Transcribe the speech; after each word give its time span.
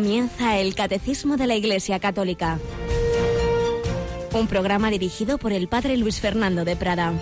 Comienza 0.00 0.56
el 0.56 0.74
Catecismo 0.74 1.36
de 1.36 1.46
la 1.46 1.56
Iglesia 1.56 1.98
Católica. 2.00 2.58
Un 4.32 4.46
programa 4.46 4.90
dirigido 4.90 5.36
por 5.36 5.52
el 5.52 5.68
Padre 5.68 5.98
Luis 5.98 6.20
Fernando 6.20 6.64
de 6.64 6.74
Prada. 6.74 7.12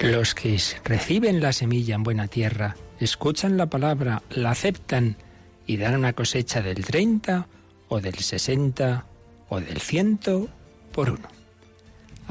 Los 0.00 0.34
que 0.34 0.58
reciben 0.84 1.42
la 1.42 1.52
semilla 1.52 1.96
en 1.96 2.02
buena 2.02 2.26
tierra, 2.26 2.74
escuchan 3.00 3.58
la 3.58 3.66
palabra, 3.66 4.22
la 4.30 4.52
aceptan 4.52 5.16
y 5.66 5.76
dan 5.76 5.94
una 5.94 6.14
cosecha 6.14 6.62
del 6.62 6.86
30 6.86 7.46
o 7.88 8.00
del 8.00 8.14
60 8.14 9.04
o 9.50 9.60
del 9.60 9.78
100 9.78 10.20
por 10.90 11.10
uno. 11.10 11.39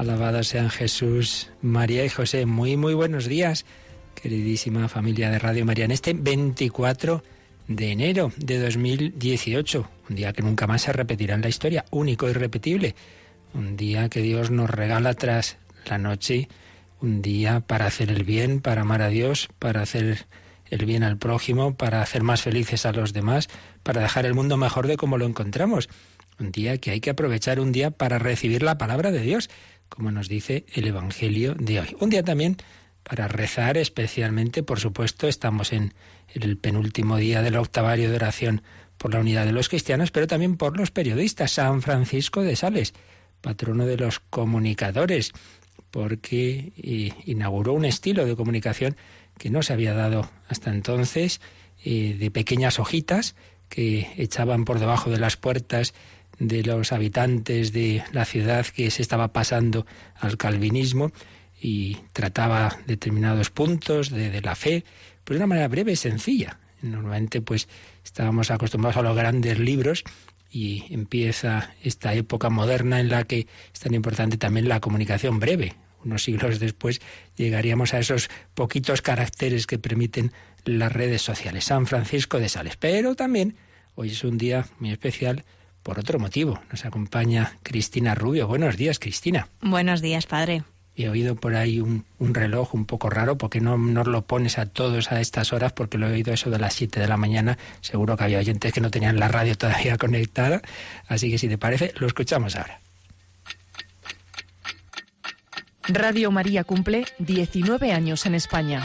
Alabada 0.00 0.42
sean 0.44 0.70
Jesús, 0.70 1.50
María 1.60 2.06
y 2.06 2.08
José. 2.08 2.46
Muy, 2.46 2.78
muy 2.78 2.94
buenos 2.94 3.26
días, 3.26 3.66
queridísima 4.14 4.88
familia 4.88 5.28
de 5.28 5.38
Radio 5.38 5.66
María, 5.66 5.84
en 5.84 5.90
este 5.90 6.14
24 6.14 7.22
de 7.68 7.92
enero 7.92 8.32
de 8.38 8.60
2018, 8.60 9.90
un 10.08 10.16
día 10.16 10.32
que 10.32 10.40
nunca 10.40 10.66
más 10.66 10.80
se 10.80 10.94
repetirá 10.94 11.34
en 11.34 11.42
la 11.42 11.50
historia, 11.50 11.84
único 11.90 12.30
y 12.30 12.32
repetible, 12.32 12.94
un 13.52 13.76
día 13.76 14.08
que 14.08 14.22
Dios 14.22 14.50
nos 14.50 14.70
regala 14.70 15.12
tras 15.12 15.58
la 15.84 15.98
noche, 15.98 16.48
un 17.02 17.20
día 17.20 17.60
para 17.60 17.84
hacer 17.84 18.10
el 18.10 18.24
bien, 18.24 18.62
para 18.62 18.80
amar 18.80 19.02
a 19.02 19.08
Dios, 19.08 19.50
para 19.58 19.82
hacer 19.82 20.24
el 20.70 20.86
bien 20.86 21.02
al 21.02 21.18
prójimo, 21.18 21.74
para 21.74 22.00
hacer 22.00 22.22
más 22.22 22.40
felices 22.40 22.86
a 22.86 22.92
los 22.92 23.12
demás, 23.12 23.50
para 23.82 24.00
dejar 24.00 24.24
el 24.24 24.32
mundo 24.32 24.56
mejor 24.56 24.86
de 24.86 24.96
como 24.96 25.18
lo 25.18 25.26
encontramos. 25.26 25.90
Un 26.38 26.52
día 26.52 26.78
que 26.78 26.90
hay 26.90 27.00
que 27.00 27.10
aprovechar 27.10 27.60
un 27.60 27.70
día 27.70 27.90
para 27.90 28.18
recibir 28.18 28.62
la 28.62 28.78
palabra 28.78 29.10
de 29.10 29.20
Dios, 29.20 29.50
como 29.90 30.10
nos 30.10 30.28
dice 30.28 30.64
el 30.72 30.86
Evangelio 30.86 31.54
de 31.54 31.80
hoy. 31.80 31.96
Un 32.00 32.08
día 32.08 32.22
también 32.22 32.56
para 33.02 33.28
rezar 33.28 33.76
especialmente, 33.76 34.62
por 34.62 34.80
supuesto, 34.80 35.28
estamos 35.28 35.72
en 35.72 35.92
el 36.32 36.56
penúltimo 36.56 37.16
día 37.18 37.42
del 37.42 37.56
octavario 37.56 38.08
de 38.08 38.16
oración 38.16 38.62
por 38.96 39.12
la 39.12 39.20
unidad 39.20 39.46
de 39.46 39.52
los 39.52 39.68
cristianos, 39.68 40.10
pero 40.10 40.26
también 40.26 40.56
por 40.56 40.78
los 40.78 40.90
periodistas. 40.90 41.52
San 41.52 41.82
Francisco 41.82 42.42
de 42.42 42.56
Sales, 42.56 42.94
patrono 43.40 43.86
de 43.86 43.96
los 43.96 44.20
comunicadores, 44.20 45.32
porque 45.90 46.72
eh, 46.76 47.12
inauguró 47.24 47.72
un 47.72 47.84
estilo 47.84 48.24
de 48.26 48.36
comunicación 48.36 48.96
que 49.38 49.50
no 49.50 49.62
se 49.62 49.72
había 49.72 49.94
dado 49.94 50.30
hasta 50.48 50.70
entonces, 50.70 51.40
eh, 51.84 52.16
de 52.18 52.30
pequeñas 52.30 52.78
hojitas 52.78 53.34
que 53.70 54.12
echaban 54.16 54.64
por 54.64 54.78
debajo 54.78 55.10
de 55.10 55.18
las 55.18 55.36
puertas 55.36 55.94
de 56.40 56.64
los 56.64 56.90
habitantes 56.92 57.72
de 57.72 58.02
la 58.12 58.24
ciudad 58.24 58.66
que 58.66 58.90
se 58.90 59.02
estaba 59.02 59.28
pasando 59.28 59.86
al 60.16 60.36
calvinismo 60.38 61.12
y 61.60 61.98
trataba 62.14 62.78
determinados 62.86 63.50
puntos 63.50 64.10
de, 64.10 64.40
la 64.40 64.54
fe, 64.54 64.84
pero 65.22 65.38
de 65.38 65.44
una 65.44 65.48
manera 65.48 65.68
breve 65.68 65.92
y 65.92 65.96
sencilla. 65.96 66.58
Normalmente 66.80 67.42
pues 67.42 67.68
estábamos 68.02 68.50
acostumbrados 68.50 68.96
a 68.96 69.02
los 69.02 69.14
grandes 69.14 69.58
libros 69.58 70.02
y 70.50 70.86
empieza 70.90 71.74
esta 71.84 72.14
época 72.14 72.48
moderna 72.48 73.00
en 73.00 73.10
la 73.10 73.24
que 73.24 73.46
es 73.72 73.80
tan 73.80 73.92
importante 73.92 74.38
también 74.38 74.66
la 74.66 74.80
comunicación 74.80 75.38
breve. 75.38 75.74
Unos 76.02 76.24
siglos 76.24 76.58
después 76.58 77.02
llegaríamos 77.36 77.92
a 77.92 77.98
esos 77.98 78.30
poquitos 78.54 79.02
caracteres 79.02 79.66
que 79.66 79.78
permiten 79.78 80.32
las 80.64 80.90
redes 80.90 81.20
sociales. 81.20 81.64
San 81.64 81.86
Francisco 81.86 82.38
de 82.40 82.48
Sales. 82.48 82.78
Pero 82.78 83.14
también 83.14 83.56
hoy 83.94 84.08
es 84.08 84.24
un 84.24 84.38
día 84.38 84.66
muy 84.78 84.90
especial 84.92 85.44
por 85.82 85.98
otro 85.98 86.18
motivo. 86.18 86.60
Nos 86.70 86.84
acompaña 86.84 87.58
Cristina 87.62 88.14
Rubio. 88.14 88.46
Buenos 88.46 88.76
días, 88.76 88.98
Cristina. 88.98 89.48
Buenos 89.60 90.00
días, 90.00 90.26
padre. 90.26 90.64
He 90.96 91.08
oído 91.08 91.34
por 91.36 91.54
ahí 91.54 91.80
un, 91.80 92.04
reloj 92.18 92.74
un 92.74 92.84
poco 92.84 93.08
raro, 93.08 93.38
porque 93.38 93.60
no 93.60 93.78
nos 93.78 94.06
lo 94.06 94.22
pones 94.22 94.58
a 94.58 94.66
todos 94.66 95.12
a 95.12 95.20
estas 95.20 95.52
horas, 95.52 95.72
porque 95.72 95.96
lo 95.96 96.08
he 96.08 96.12
oído 96.12 96.32
eso 96.32 96.50
de 96.50 96.58
las 96.58 96.74
7 96.74 97.00
de 97.00 97.08
la 97.08 97.16
mañana. 97.16 97.56
Seguro 97.80 98.16
que 98.16 98.24
había 98.24 98.38
oyentes 98.38 98.72
que 98.72 98.80
no 98.80 98.90
tenían 98.90 99.18
la 99.18 99.28
radio 99.28 99.56
todavía 99.56 99.96
conectada. 99.98 100.60
Así 101.08 101.30
que 101.30 101.38
si 101.38 101.48
te 101.48 101.56
parece, 101.56 101.94
lo 101.98 102.06
escuchamos 102.06 102.56
ahora. 102.56 102.80
Radio 105.88 106.30
María 106.30 106.64
cumple 106.64 107.06
19 107.18 107.92
años 107.92 108.26
en 108.26 108.34
España. 108.34 108.82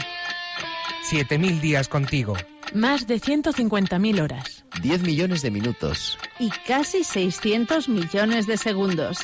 7.000 1.10 1.60
días 1.60 1.88
contigo. 1.88 2.34
Más 2.74 3.06
de 3.06 3.20
150.000 3.20 4.20
horas. 4.22 4.55
10 4.82 5.02
millones 5.02 5.42
de 5.42 5.50
minutos. 5.50 6.18
Y 6.38 6.50
casi 6.66 7.04
600 7.04 7.88
millones 7.88 8.46
de 8.46 8.56
segundos. 8.56 9.18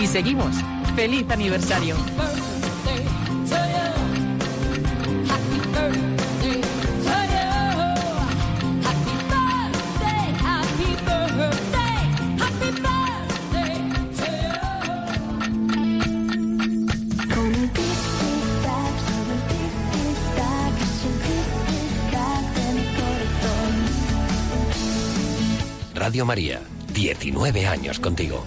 Y 0.00 0.06
seguimos. 0.06 0.56
¡Feliz 0.96 1.30
aniversario! 1.30 1.96
Radio 26.10 26.26
María, 26.26 26.60
19 26.92 27.68
años 27.68 28.00
contigo. 28.00 28.44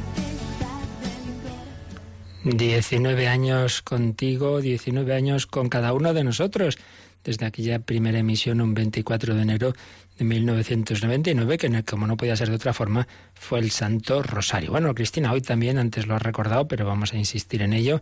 19 2.44 3.28
años 3.29 3.81
contigo, 3.81 4.59
19 4.59 5.13
años 5.13 5.47
con 5.47 5.69
cada 5.69 5.94
uno 5.94 6.13
de 6.13 6.25
nosotros, 6.25 6.78
desde 7.23 7.46
aquella 7.46 7.79
primera 7.79 8.19
emisión 8.19 8.59
un 8.59 8.73
24 8.73 9.34
de 9.34 9.41
enero 9.44 9.73
de 10.18 10.25
1999, 10.25 11.57
que 11.57 11.84
como 11.85 12.06
no 12.06 12.18
podía 12.18 12.35
ser 12.35 12.50
de 12.50 12.56
otra 12.56 12.73
forma, 12.73 13.07
fue 13.34 13.59
el 13.59 13.72
Santo 13.72 14.22
Rosario. 14.22 14.72
Bueno, 14.72 14.94
Cristina, 14.94 15.31
hoy 15.31 15.40
también, 15.40 15.78
antes 15.78 16.06
lo 16.06 16.16
has 16.16 16.22
recordado, 16.22 16.68
pero 16.68 16.85
vamos 16.85 17.13
a 17.13 17.18
insistir 17.18 17.62
en 17.62 17.72
ello, 17.72 18.02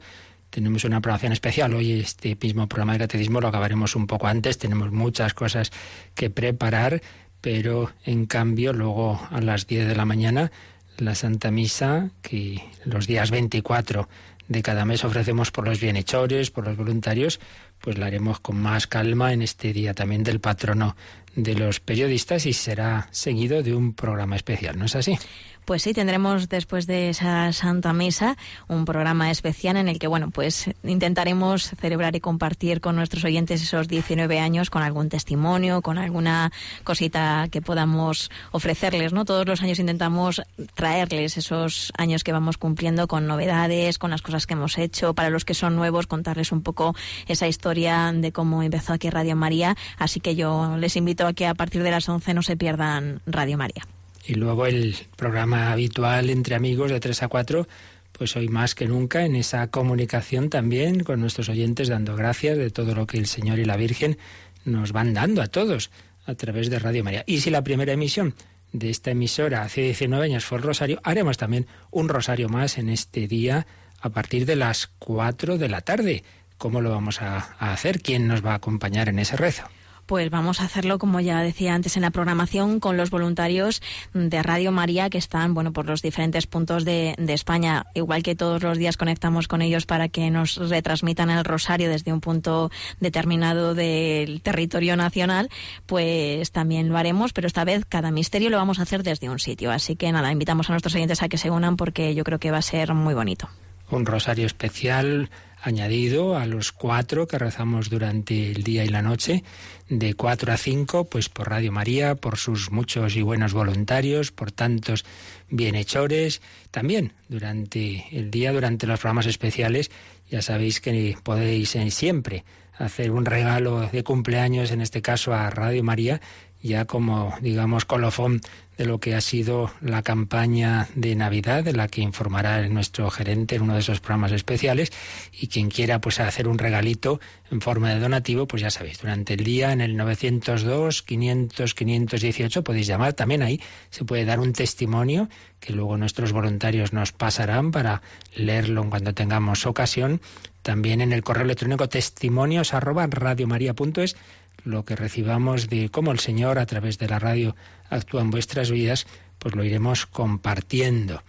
tenemos 0.52 0.84
una 0.84 1.02
programación 1.02 1.32
especial. 1.34 1.74
Hoy 1.74 1.94
este 1.94 2.38
mismo 2.40 2.68
programa 2.68 2.94
de 2.94 3.00
catecismo 3.00 3.42
lo 3.42 3.48
acabaremos 3.48 3.96
un 3.96 4.06
poco 4.06 4.28
antes, 4.28 4.58
tenemos 4.58 4.92
muchas 4.92 5.34
cosas 5.34 5.72
que 6.14 6.30
preparar 6.30 7.02
pero 7.42 7.92
en 8.06 8.26
cambio 8.26 8.74
luego 8.74 9.20
a 9.30 9.42
las 9.42 9.68
10 9.68 9.88
de 9.88 9.96
la 9.96 10.06
mañana 10.06 10.52
la 10.98 11.16
Santa 11.16 11.52
Misa, 11.52 12.12
que 12.22 12.64
los 12.86 13.08
días 13.08 13.32
24 13.32 14.08
de 14.48 14.62
cada 14.62 14.86
mes 14.86 15.04
ofrecemos 15.04 15.50
por 15.52 15.68
los 15.68 15.80
bienhechores, 15.80 16.52
por 16.52 16.68
los 16.68 16.78
voluntarios, 16.78 17.40
pues 17.80 17.98
la 17.98 18.06
haremos 18.06 18.40
con 18.40 18.58
más 18.58 18.86
calma 18.86 19.34
en 19.34 19.42
este 19.42 19.74
día 19.74 19.94
también 19.94 20.24
del 20.24 20.40
patrono 20.40 20.96
de 21.36 21.56
los 21.56 21.80
periodistas 21.80 22.46
y 22.46 22.54
será 22.54 23.08
seguido 23.12 23.64
de 23.64 23.74
un 23.74 23.94
programa 23.94 24.36
especial, 24.36 24.78
¿no 24.78 24.86
es 24.86 24.96
así? 24.96 25.18
Pues 25.66 25.84
sí, 25.84 25.94
tendremos 25.94 26.50
después 26.50 26.88
de 26.88 27.10
esa 27.10 27.54
Santa 27.54 27.94
Misa 27.94 28.36
un 28.68 28.84
programa 28.84 29.30
especial 29.30 29.78
en 29.78 29.88
el 29.88 30.00
que, 30.00 30.08
bueno, 30.08 30.32
pues 30.32 30.72
intentaremos 30.84 31.72
celebrar 31.80 32.16
y 32.16 32.20
compartir 32.20 32.82
con 32.82 32.96
nuestros 32.96 33.24
oyentes 33.24 33.62
esos 33.62 33.88
19 33.88 34.40
años 34.40 34.70
con 34.70 34.82
algún 34.82 35.10
testimonio, 35.10 35.82
con 35.82 36.00
alguna 36.00 36.52
cosita 36.84 37.48
que 37.52 37.62
podamos 37.62 38.32
ofrecerles, 38.52 39.14
¿no? 39.14 39.24
Todos 39.24 39.46
los 39.46 39.62
años 39.62 39.80
intentamos 39.80 40.42
traerles 40.74 41.38
esos 41.38 41.94
años 41.96 42.24
que 42.24 42.32
vamos 42.32 42.58
cumpliendo 42.58 43.08
con 43.08 43.28
novedades, 43.28 44.00
con 44.00 44.10
las 44.10 44.24
cosas 44.24 44.48
que 44.48 44.56
hemos 44.56 44.78
hecho. 44.80 45.14
Para 45.14 45.30
los 45.30 45.46
que 45.46 45.54
son 45.54 45.76
nuevos, 45.76 46.08
contarles 46.08 46.52
un 46.52 46.64
poco 46.64 46.96
esa 47.28 47.48
historia 47.48 48.12
de 48.14 48.32
cómo 48.32 48.64
empezó 48.64 48.94
aquí 48.94 49.12
Radio 49.12 49.36
María. 49.36 49.78
Así 49.98 50.20
que 50.20 50.36
yo 50.36 50.76
les 50.78 50.96
invito 50.96 51.28
a 51.28 51.34
que 51.34 51.46
a 51.46 51.54
partir 51.54 51.84
de 51.84 51.92
las 51.92 52.10
11 52.10 52.34
no 52.34 52.42
se 52.42 52.58
pierdan 52.58 53.22
Radio 53.28 53.58
María. 53.58 53.84
Y 54.26 54.36
luego 54.36 54.66
el 54.66 54.96
programa 55.16 55.72
habitual 55.72 56.30
entre 56.30 56.56
amigos 56.56 56.92
de 56.92 57.00
3 57.00 57.24
a 57.24 57.28
4, 57.28 57.68
pues 58.12 58.36
hoy 58.36 58.50
más 58.50 58.76
que 58.76 58.88
nunca 58.88 59.26
en 59.26 59.36
esa 59.36 59.68
comunicación 59.68 60.50
también 60.50 61.04
con 61.04 61.20
nuestros 61.20 61.50
oyentes, 61.50 61.88
dando 61.88 62.16
gracias 62.16 62.58
de 62.58 62.70
todo 62.70 62.94
lo 62.94 63.08
que 63.08 63.18
el 63.18 63.26
Señor 63.26 63.60
y 63.60 63.66
la 63.66 63.78
Virgen 63.78 64.18
nos 64.64 64.92
van 64.92 65.14
dando 65.14 65.42
a 65.42 65.48
todos 65.48 65.90
a 66.26 66.36
través 66.36 66.70
de 66.70 66.80
Radio 66.80 67.04
María. 67.04 67.24
Y 67.26 67.42
si 67.42 67.50
la 67.50 67.64
primera 67.64 67.94
emisión 67.94 68.36
de 68.74 68.90
esta 68.90 69.12
emisora 69.12 69.64
hace 69.64 69.82
19 69.82 70.24
años 70.24 70.46
fue 70.46 70.60
el 70.60 70.64
Rosario, 70.64 71.00
haremos 71.04 71.38
también 71.38 71.66
un 71.90 72.10
Rosario 72.10 72.48
más 72.48 72.78
en 72.78 72.90
este 72.90 73.28
día 73.28 73.66
a 74.02 74.10
partir 74.10 74.46
de 74.46 74.56
las 74.56 74.88
4 75.00 75.58
de 75.58 75.70
la 75.70 75.82
tarde. 75.82 76.24
¿Cómo 76.58 76.80
lo 76.82 76.92
vamos 76.92 77.22
a, 77.22 77.56
a 77.58 77.74
hacer? 77.74 78.02
¿Quién 78.02 78.28
nos 78.28 78.46
va 78.46 78.52
a 78.52 78.56
acompañar 78.56 79.10
en 79.10 79.18
ese 79.18 79.36
rezo? 79.36 79.64
Pues 80.06 80.30
vamos 80.30 80.62
a 80.62 80.66
hacerlo, 80.66 81.00
como 81.00 81.20
ya 81.20 81.42
decía 81.42 81.74
antes 81.74 81.96
en 81.96 82.02
la 82.02 82.12
programación, 82.12 82.80
con 82.80 82.98
los 82.98 83.10
voluntarios 83.10 83.82
de 84.14 84.44
Radio 84.44 84.72
María 84.72 85.10
que 85.10 85.18
están, 85.18 85.54
bueno, 85.54 85.72
por 85.74 85.86
los 85.86 86.02
diferentes 86.02 86.48
puntos 86.48 86.86
de, 86.86 87.16
España. 87.32 87.86
Igual 87.94 88.24
que 88.24 88.36
todos 88.36 88.62
los 88.62 88.78
días 88.78 88.98
conectamos 88.98 89.48
con 89.48 89.62
ellos 89.62 89.86
para 89.86 90.10
que 90.10 90.30
nos 90.30 90.58
retransmitan 90.58 91.30
el 91.30 91.46
rosario 91.46 91.90
desde 91.90 92.12
un 92.12 92.20
punto 92.20 92.70
determinado 93.00 93.74
del 93.74 94.42
territorio 94.42 94.98
nacional, 94.98 95.50
pues 95.86 96.52
también 96.52 96.90
lo 96.90 96.98
haremos, 96.98 97.32
pero 97.32 97.48
esta 97.48 97.64
vez 97.64 97.86
cada 97.88 98.12
misterio 98.12 98.50
lo 98.50 98.58
vamos 98.58 98.80
a 98.80 98.82
hacer 98.82 99.04
desde 99.04 99.30
un 99.30 99.40
sitio. 99.40 99.72
Así 99.72 99.96
que 99.96 100.12
nada, 100.12 100.32
invitamos 100.32 100.70
a 100.70 100.74
nuestros 100.74 100.94
oyentes 100.96 101.24
a 101.24 101.30
que 101.30 101.38
se 101.38 101.50
unan 101.50 101.78
porque 101.78 102.14
yo 102.14 102.24
creo 102.26 102.40
que 102.40 102.52
va 102.52 102.58
a 102.58 102.62
ser 102.62 102.94
muy 102.94 103.14
bonito. 103.14 103.50
Un 103.90 104.06
rosario 104.06 104.46
especial 104.46 105.30
añadido 105.62 106.38
a 106.38 106.46
los 106.46 106.72
cuatro 106.72 107.28
que 107.28 107.38
rezamos 107.38 107.90
durante 107.90 108.52
el 108.52 108.64
día 108.64 108.84
y 108.84 108.90
la 108.90 109.02
noche, 109.02 109.44
de 109.90 110.14
cuatro 110.14 110.52
a 110.52 110.58
cinco, 110.58 111.06
pues 111.06 111.30
por 111.30 111.50
Radio 111.50 111.72
María, 111.72 112.16
por 112.16 112.38
sus 112.38 112.72
muchos 112.72 113.16
y 113.16 113.22
buenos 113.22 113.54
voluntarios, 113.54 114.32
por 114.32 114.52
tantos 114.52 115.06
bienhechores, 115.50 116.42
también 116.72 117.14
durante 117.30 118.06
el 118.12 118.32
día, 118.32 118.52
durante 118.52 118.88
los 118.88 119.00
programas 119.00 119.28
especiales, 119.28 119.92
ya 120.30 120.42
sabéis 120.42 120.80
que 120.80 121.16
podéis 121.24 121.76
eh, 121.76 121.92
siempre 121.92 122.44
hacer 122.78 123.12
un 123.12 123.26
regalo 123.26 123.82
de 123.92 124.04
cumpleaños, 124.04 124.72
en 124.72 124.82
este 124.82 125.02
caso 125.02 125.34
a 125.34 125.50
Radio 125.50 125.84
María, 125.84 126.22
ya 126.62 126.86
como, 126.86 127.34
digamos, 127.42 127.86
colofón 127.86 128.42
de 128.78 128.86
lo 128.86 129.00
que 129.00 129.14
ha 129.14 129.22
sido 129.22 129.72
la 129.82 130.02
campaña 130.02 130.88
de 130.96 131.16
Navidad, 131.16 131.64
de 131.64 131.74
la 131.74 131.88
que 131.88 132.02
informará 132.02 132.68
nuestro 132.68 133.12
gerente 133.12 133.56
en 133.56 133.64
uno 133.64 133.74
de 133.74 133.82
esos 133.82 134.00
programas 134.00 134.32
especiales. 134.32 134.92
Y 135.32 135.48
quien 135.48 135.70
quiera 135.70 136.02
pues 136.02 136.20
hacer 136.20 136.48
un 136.48 136.58
regalito 136.58 137.20
en 137.52 137.62
forma 137.62 137.94
de 137.94 138.00
donativo, 138.00 138.48
pues 138.48 138.64
ya 138.64 138.72
sabéis, 138.72 139.00
durante 139.00 139.36
el 139.36 139.44
día 139.44 139.72
en 139.72 139.82
el 139.82 139.98
902 139.98 141.04
500 141.04 141.74
518 141.76 142.64
podéis 142.64 142.88
llamar. 142.88 143.14
También 143.14 143.44
ahí 143.44 143.62
se 143.92 144.04
puede 144.04 144.26
dar 144.26 144.40
un 144.40 144.54
testimonio 144.54 145.30
que 145.60 145.74
luego 145.74 145.98
nuestros 145.98 146.32
voluntarios 146.32 146.92
nos 146.92 147.12
pasarán 147.12 147.72
para 147.72 148.02
leerlo 148.36 148.90
cuando 148.90 149.14
tengamos 149.14 149.68
ocasión. 149.68 150.22
También 150.64 151.02
en 151.02 151.12
el 151.12 151.24
correo 151.24 151.44
electrónico 151.44 151.90
testimonios 151.90 152.74
arroba 152.74 153.08
radiomaria.es 153.08 154.16
lo 154.64 154.86
que 154.86 154.96
recibamos 154.96 155.70
de 155.70 155.90
cómo 155.90 156.12
el 156.12 156.20
Señor 156.20 156.60
a 156.60 156.66
través 156.66 156.98
de 156.98 157.08
la 157.08 157.20
radio 157.20 157.56
actúa 157.90 158.22
en 158.22 158.32
vuestras 158.32 158.72
vidas, 158.72 159.08
pues 159.40 159.56
lo 159.56 159.64
iremos 159.64 160.06
compartiendo. 160.06 161.24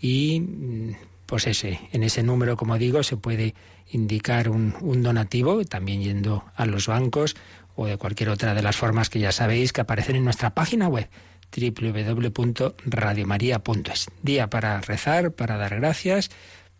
Y 0.00 0.40
mm, 0.40 0.96
pues 1.26 1.46
ese, 1.46 1.80
en 1.92 2.02
ese 2.02 2.22
número, 2.22 2.56
como 2.56 2.78
digo, 2.78 3.02
se 3.02 3.16
puede 3.16 3.54
indicar 3.90 4.48
un, 4.48 5.02
donativo, 5.02 5.64
también 5.64 6.02
yendo 6.02 6.44
a 6.56 6.66
los 6.66 6.86
bancos 6.86 7.36
o 7.76 7.86
de 7.86 7.96
cualquier 7.96 8.28
otra 8.28 8.54
de 8.54 8.62
las 8.62 8.76
formas 8.76 9.10
que 9.10 9.18
ya 9.18 9.32
sabéis 9.32 9.72
que 9.72 9.80
aparecen 9.80 10.14
en 10.16 10.24
nuestra 10.24 10.54
página 10.54 10.86
web 10.88 11.08
www.radiomaria.es. 11.56 14.06
Día 14.22 14.50
para 14.50 14.80
rezar, 14.80 15.32
para 15.32 15.56
dar 15.56 15.76
gracias, 15.76 16.30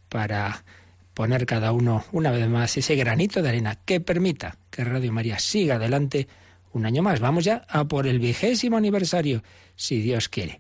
para 0.09 0.65
poner 1.15 1.47
cada 1.47 1.73
uno 1.73 2.05
una 2.13 2.31
vez 2.31 2.49
más 2.49 2.77
ese 2.77 2.97
granito 2.97 3.41
de 3.41 3.49
arena 3.49 3.79
que 3.85 4.01
permita 4.01 4.59
que 4.71 4.85
Radio 4.85 5.13
María 5.13 5.39
siga 5.39 5.77
adelante 5.77 6.29
un 6.73 6.87
año 6.87 7.03
más. 7.03 7.21
Vamos 7.21 7.45
ya 7.45 7.65
a 7.69 7.85
por 7.85 8.07
el 8.07 8.19
vigésimo 8.19 8.77
aniversario, 8.77 9.43
si 9.77 10.01
Dios 10.01 10.29
quiere. 10.29 10.59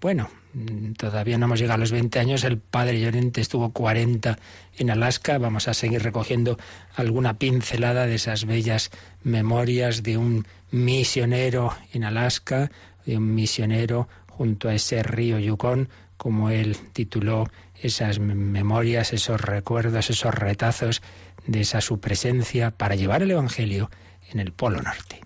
Bueno, 0.00 0.28
mm, 0.54 0.94
todavía 0.94 1.38
no 1.38 1.46
hemos 1.46 1.60
llegado 1.60 1.76
a 1.76 1.78
los 1.78 1.92
20 1.92 2.18
años, 2.18 2.42
el 2.42 2.58
padre 2.58 3.00
Llorente 3.00 3.40
estuvo 3.40 3.72
40 3.72 4.36
en 4.76 4.90
Alaska, 4.90 5.38
vamos 5.38 5.68
a 5.68 5.74
seguir 5.74 6.02
recogiendo 6.02 6.58
alguna 6.96 7.38
pincelada 7.38 8.06
de 8.06 8.16
esas 8.16 8.44
bellas 8.44 8.90
memorias 9.22 10.02
de 10.02 10.18
un 10.18 10.44
misionero 10.72 11.72
en 11.92 12.02
Alaska, 12.02 12.72
de 13.06 13.16
un 13.18 13.32
misionero 13.34 14.08
junto 14.26 14.68
a 14.68 14.74
ese 14.74 15.04
río 15.04 15.38
Yukon, 15.38 15.88
como 16.22 16.50
él 16.50 16.76
tituló 16.92 17.48
esas 17.74 18.20
memorias, 18.20 19.12
esos 19.12 19.40
recuerdos, 19.40 20.08
esos 20.08 20.32
retazos 20.32 21.02
de 21.48 21.62
esa 21.62 21.80
su 21.80 21.98
presencia 21.98 22.70
para 22.70 22.94
llevar 22.94 23.22
el 23.24 23.32
Evangelio 23.32 23.90
en 24.30 24.38
el 24.38 24.52
Polo 24.52 24.80
Norte. 24.80 25.20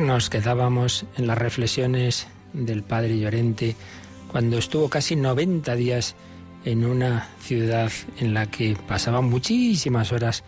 Nos 0.00 0.28
quedábamos 0.28 1.06
en 1.16 1.28
las 1.28 1.38
reflexiones 1.38 2.26
del 2.52 2.82
padre 2.82 3.18
Llorente 3.18 3.76
cuando 4.26 4.58
estuvo 4.58 4.88
casi 4.88 5.14
90 5.14 5.74
días 5.76 6.16
en 6.64 6.84
una 6.84 7.28
ciudad 7.40 7.92
en 8.18 8.34
la 8.34 8.46
que 8.50 8.76
pasaba 8.88 9.20
muchísimas 9.20 10.10
horas 10.10 10.42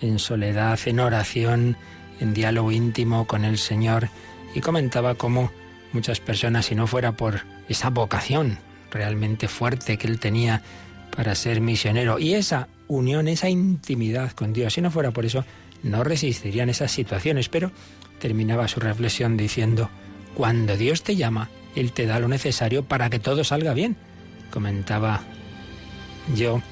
en 0.00 0.18
soledad, 0.18 0.78
en 0.86 0.98
oración, 0.98 1.76
en 2.18 2.34
diálogo 2.34 2.72
íntimo 2.72 3.26
con 3.26 3.44
el 3.44 3.58
Señor 3.58 4.08
y 4.54 4.60
comentaba 4.60 5.14
cómo 5.14 5.52
muchas 5.92 6.18
personas, 6.18 6.66
si 6.66 6.74
no 6.74 6.86
fuera 6.86 7.12
por 7.12 7.42
esa 7.68 7.90
vocación 7.90 8.58
realmente 8.90 9.46
fuerte 9.46 9.96
que 9.96 10.08
él 10.08 10.18
tenía 10.18 10.62
para 11.14 11.36
ser 11.36 11.60
misionero 11.60 12.18
y 12.18 12.34
esa 12.34 12.68
unión, 12.88 13.28
esa 13.28 13.48
intimidad 13.48 14.32
con 14.32 14.52
Dios, 14.52 14.74
si 14.74 14.80
no 14.80 14.90
fuera 14.90 15.12
por 15.12 15.24
eso, 15.24 15.44
no 15.82 16.02
resistirían 16.02 16.68
esas 16.68 16.90
situaciones, 16.90 17.48
pero 17.48 17.70
terminaba 18.18 18.68
su 18.68 18.80
reflexión 18.80 19.36
diciendo, 19.36 19.90
cuando 20.34 20.76
Dios 20.76 21.02
te 21.02 21.16
llama, 21.16 21.50
Él 21.74 21.92
te 21.92 22.06
da 22.06 22.20
lo 22.20 22.28
necesario 22.28 22.84
para 22.84 23.10
que 23.10 23.18
todo 23.18 23.44
salga 23.44 23.74
bien. 23.74 23.96
Comentaba 24.50 25.22
yo 26.34 26.62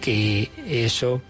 que 0.00 0.50
eso 0.66 1.22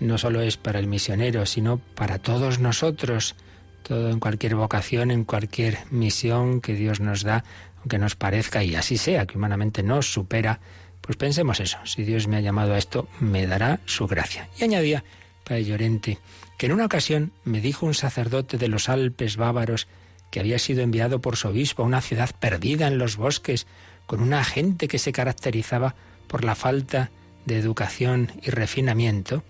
no 0.00 0.18
solo 0.18 0.40
es 0.40 0.56
para 0.56 0.78
el 0.78 0.86
misionero, 0.86 1.46
sino 1.46 1.78
para 1.78 2.18
todos 2.18 2.58
nosotros, 2.58 3.36
todo 3.82 4.10
en 4.10 4.20
cualquier 4.20 4.54
vocación, 4.54 5.10
en 5.10 5.24
cualquier 5.24 5.78
misión 5.90 6.60
que 6.60 6.74
Dios 6.74 7.00
nos 7.00 7.22
da, 7.22 7.44
aunque 7.78 7.98
nos 7.98 8.16
parezca 8.16 8.62
y 8.64 8.74
así 8.74 8.96
sea, 8.96 9.26
que 9.26 9.36
humanamente 9.36 9.82
nos 9.82 10.12
supera, 10.12 10.60
pues 11.00 11.16
pensemos 11.16 11.60
eso, 11.60 11.78
si 11.84 12.04
Dios 12.04 12.28
me 12.28 12.36
ha 12.36 12.40
llamado 12.40 12.74
a 12.74 12.78
esto, 12.78 13.08
me 13.20 13.46
dará 13.46 13.80
su 13.86 14.06
gracia. 14.06 14.48
Y 14.58 14.64
añadía, 14.64 15.04
Padre 15.50 15.64
Llorente, 15.64 16.18
que 16.58 16.66
en 16.66 16.72
una 16.72 16.84
ocasión 16.84 17.32
me 17.42 17.60
dijo 17.60 17.84
un 17.84 17.94
sacerdote 17.94 18.56
de 18.56 18.68
los 18.68 18.88
Alpes 18.88 19.36
bávaros 19.36 19.88
que 20.30 20.38
había 20.38 20.60
sido 20.60 20.80
enviado 20.80 21.20
por 21.20 21.34
su 21.34 21.48
obispo 21.48 21.82
a 21.82 21.86
una 21.86 22.00
ciudad 22.00 22.30
perdida 22.38 22.86
en 22.86 22.98
los 22.98 23.16
bosques, 23.16 23.66
con 24.06 24.20
una 24.20 24.44
gente 24.44 24.86
que 24.86 25.00
se 25.00 25.10
caracterizaba 25.10 25.96
por 26.28 26.44
la 26.44 26.54
falta 26.54 27.10
de 27.46 27.58
educación 27.58 28.30
y 28.44 28.50
refinamiento, 28.50 29.42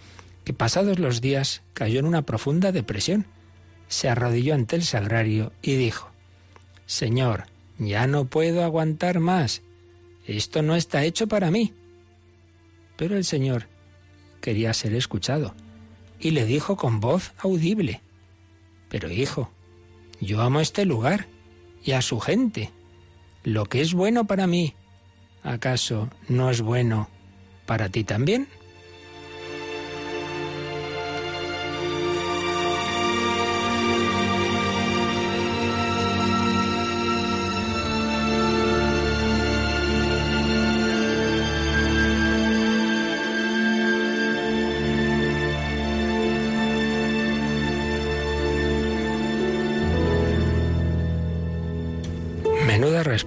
que 0.43 0.55
pasados 0.55 0.99
los 0.99 1.21
días 1.21 1.61
cayó 1.75 2.01
en 2.01 2.07
una 2.07 2.23
profunda 2.23 2.73
depresión. 2.73 3.27
Se 3.89 4.09
arrodilló 4.09 4.55
ante 4.55 4.77
el 4.77 4.85
sagrario 4.85 5.53
y 5.61 5.75
dijo, 5.75 6.11
Señor, 6.87 7.45
ya 7.77 8.07
no 8.07 8.25
puedo 8.25 8.65
aguantar 8.65 9.21
más. 9.21 9.61
Esto 10.27 10.63
no 10.63 10.77
está 10.77 11.05
hecho 11.05 11.27
para 11.27 11.51
mí. 11.51 11.75
Pero 12.97 13.19
el 13.19 13.27
Señor 13.27 13.67
quería 14.41 14.73
ser 14.73 14.95
escuchado 14.95 15.55
y 16.21 16.31
le 16.31 16.45
dijo 16.45 16.77
con 16.77 17.01
voz 17.01 17.33
audible, 17.39 18.01
Pero 18.89 19.11
hijo, 19.11 19.51
yo 20.21 20.43
amo 20.43 20.61
este 20.61 20.85
lugar 20.85 21.27
y 21.83 21.93
a 21.93 22.03
su 22.03 22.21
gente. 22.21 22.71
Lo 23.43 23.65
que 23.65 23.81
es 23.81 23.95
bueno 23.95 24.27
para 24.27 24.47
mí, 24.47 24.75
¿acaso 25.43 26.11
no 26.29 26.51
es 26.51 26.61
bueno 26.61 27.09
para 27.67 27.89
ti 27.89 28.05
también? 28.05 28.49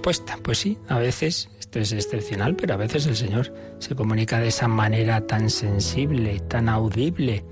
Pues 0.04 0.22
sí, 0.58 0.76
a 0.86 0.98
veces 0.98 1.48
esto 1.58 1.80
es 1.80 1.90
excepcional, 1.92 2.54
pero 2.56 2.74
a 2.74 2.76
veces 2.76 3.06
el 3.06 3.16
Señor 3.16 3.54
se 3.78 3.94
comunica 3.94 4.38
de 4.38 4.48
esa 4.48 4.68
manera 4.68 5.26
tan 5.26 5.48
sensible, 5.48 6.40
tan 6.40 6.68
audible. 6.68 7.42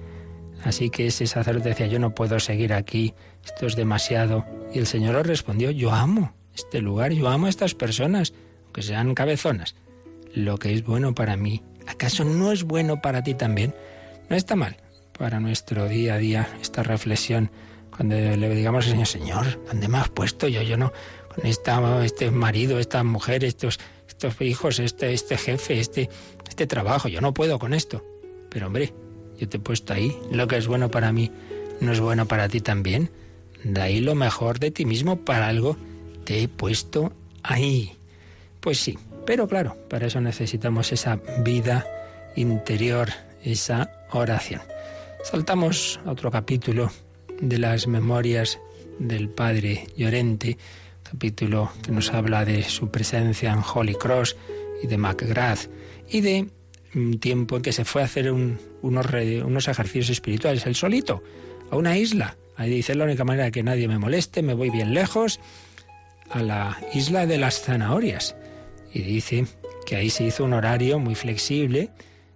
Así 0.63 0.91
que 0.91 1.07
ese 1.07 1.27
sacerdote 1.27 1.71
decía, 1.71 1.87
yo 1.87 1.99
no 1.99 2.15
puedo 2.15 2.39
seguir 2.39 2.75
aquí, 2.75 3.15
esto 3.43 3.67
es 3.67 3.75
demasiado. 3.75 4.45
Y 4.75 4.81
el 4.81 4.87
Señor 4.87 5.15
le 5.15 5.23
respondió, 5.23 5.71
yo 5.71 5.93
amo 5.93 6.35
este 6.55 6.83
lugar, 6.83 7.13
yo 7.13 7.27
amo 7.29 7.47
a 7.47 7.49
estas 7.49 7.75
personas, 7.75 8.35
aunque 8.65 8.83
sean 8.83 9.15
cabezonas. 9.15 9.75
Lo 10.35 10.59
que 10.59 10.75
es 10.75 10.85
bueno 10.85 11.15
para 11.15 11.39
mí, 11.39 11.63
¿acaso 11.87 12.23
no 12.23 12.53
es 12.53 12.65
bueno 12.65 13.01
para 13.01 13.23
ti 13.23 13.33
también? 13.33 13.75
No 14.29 14.37
está 14.37 14.57
mal 14.57 14.77
para 15.19 15.41
nuestro 15.41 15.89
día 15.89 16.15
a 16.15 16.19
día 16.19 16.49
esta 16.61 16.83
reflexión 16.83 17.51
cuando 17.95 18.17
le 18.17 18.49
digamos 18.55 18.87
al 18.87 18.93
Señor, 18.93 19.07
Señor, 19.07 19.65
¿dónde 19.67 19.87
me 19.87 19.99
has 19.99 20.09
puesto 20.09 20.49
yo? 20.49 20.63
Yo 20.63 20.79
no, 20.79 20.93
con 21.35 21.47
este 21.47 22.31
marido, 22.31 22.79
esta 22.79 23.03
mujer, 23.05 23.45
estos, 23.45 23.79
estos 24.09 24.41
hijos, 24.41 24.79
este, 24.79 25.13
este 25.13 25.37
jefe, 25.37 25.81
este, 25.81 26.09
este 26.49 26.67
trabajo, 26.67 27.09
yo 27.09 27.21
no 27.21 27.35
puedo 27.35 27.59
con 27.59 27.75
esto. 27.75 28.05
Pero 28.51 28.67
hombre, 28.67 28.93
yo 29.39 29.49
te 29.49 29.57
he 29.57 29.61
puesto 29.61 29.93
ahí, 29.93 30.17
lo 30.31 30.47
que 30.47 30.57
es 30.57 30.67
bueno 30.67 30.91
para 30.91 31.13
mí 31.13 31.31
no 31.83 31.93
es 31.93 32.01
bueno 32.01 32.27
para 32.27 32.49
ti 32.49 32.61
también. 32.61 33.11
De 33.65 33.81
ahí 33.81 34.01
lo 34.01 34.15
mejor 34.15 34.59
de 34.59 34.71
ti 34.71 34.85
mismo 34.85 35.25
para 35.25 35.49
algo 35.49 35.77
te 36.25 36.43
he 36.43 36.49
puesto 36.49 37.13
ahí. 37.43 37.97
Pues 38.61 38.79
sí, 38.79 38.99
pero 39.27 39.49
claro, 39.49 39.77
para 39.89 40.07
eso 40.07 40.21
necesitamos 40.21 40.93
esa 40.93 41.21
vida 41.45 41.87
interior, 42.37 43.11
esa 43.45 43.91
oración. 44.13 44.63
Saltamos 45.25 46.01
a 46.07 46.13
otro 46.13 46.31
capítulo 46.31 46.91
de 47.41 47.59
las 47.59 47.87
memorias 47.87 48.61
del 48.99 49.29
Padre 49.29 49.87
Llorente, 49.97 50.59
capítulo 51.13 51.71
que 51.83 51.93
nos 51.93 52.15
habla 52.15 52.47
de 52.47 52.63
su 52.63 52.91
presencia 52.91 53.53
en 53.53 53.59
Holy 53.59 53.95
Cross 53.97 54.35
y 54.83 54.87
de 54.87 54.97
Macgrath 54.97 55.69
y 56.09 56.23
de 56.23 56.49
un 56.95 57.21
tiempo 57.21 57.57
en 57.57 57.63
que 57.63 57.73
se 57.73 57.85
fue 57.85 58.01
a 58.01 58.07
hacer 58.07 58.33
unos, 58.33 58.57
unos 58.83 59.69
ejercicios 59.69 60.09
espirituales, 60.09 60.65
el 60.65 60.75
solito, 60.75 61.23
a 61.71 61.77
una 61.77 61.99
isla. 61.99 62.39
Ahí 62.57 62.71
dice, 62.71 62.95
la 62.95 63.05
única 63.05 63.25
manera 63.25 63.45
de 63.45 63.53
que 63.53 63.63
nadie 63.63 63.89
me 63.89 63.99
moleste, 63.99 64.43
me 64.43 64.55
voy 64.55 64.71
bien 64.71 64.95
lejos, 64.95 65.39
a 66.31 66.43
la 66.43 66.79
isla 66.95 67.27
de 67.27 67.37
las 67.37 67.61
zanahorias. 67.61 68.35
Y 68.95 69.03
dice 69.03 69.45
que 69.85 69.97
ahí 69.97 70.09
se 70.09 70.25
hizo 70.25 70.45
un 70.45 70.55
horario 70.55 70.99
muy 70.99 71.15
flexible, 71.15 71.91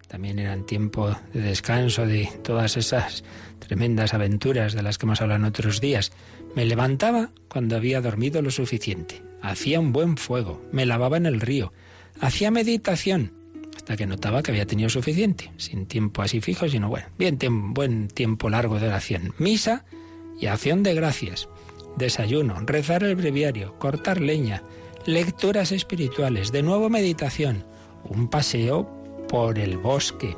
también 0.08 0.38
eran 0.38 0.64
tiempo 0.64 1.14
de 1.32 1.40
descanso 1.40 2.06
de 2.06 2.28
todas 2.42 2.76
esas 2.76 3.24
tremendas 3.58 4.14
aventuras 4.14 4.72
de 4.72 4.82
las 4.82 4.98
que 4.98 5.06
hemos 5.06 5.20
hablado 5.20 5.40
en 5.40 5.46
otros 5.46 5.80
días. 5.80 6.12
Me 6.54 6.64
levantaba 6.64 7.30
cuando 7.48 7.76
había 7.76 8.00
dormido 8.00 8.40
lo 8.42 8.50
suficiente, 8.50 9.22
hacía 9.42 9.80
un 9.80 9.92
buen 9.92 10.16
fuego, 10.16 10.62
me 10.72 10.86
lavaba 10.86 11.16
en 11.16 11.26
el 11.26 11.40
río, 11.40 11.72
hacía 12.20 12.50
meditación, 12.50 13.32
hasta 13.76 13.96
que 13.96 14.06
notaba 14.06 14.42
que 14.42 14.52
había 14.52 14.66
tenido 14.66 14.88
suficiente, 14.88 15.52
sin 15.58 15.86
tiempo 15.86 16.22
así 16.22 16.40
fijo, 16.40 16.68
sino 16.68 16.88
bueno, 16.88 17.08
bien 17.18 17.38
buen 17.74 18.08
tiempo 18.08 18.48
largo 18.48 18.78
de 18.78 18.88
oración, 18.88 19.34
misa 19.38 19.84
y 20.40 20.46
acción 20.46 20.82
de 20.82 20.94
gracias, 20.94 21.48
desayuno, 21.96 22.60
rezar 22.60 23.02
el 23.04 23.16
breviario, 23.16 23.78
cortar 23.78 24.20
leña, 24.20 24.62
lecturas 25.04 25.72
espirituales, 25.72 26.52
de 26.52 26.62
nuevo 26.62 26.88
meditación, 26.88 27.64
un 28.04 28.28
paseo 28.28 28.95
por 29.28 29.58
el 29.58 29.78
bosque, 29.78 30.36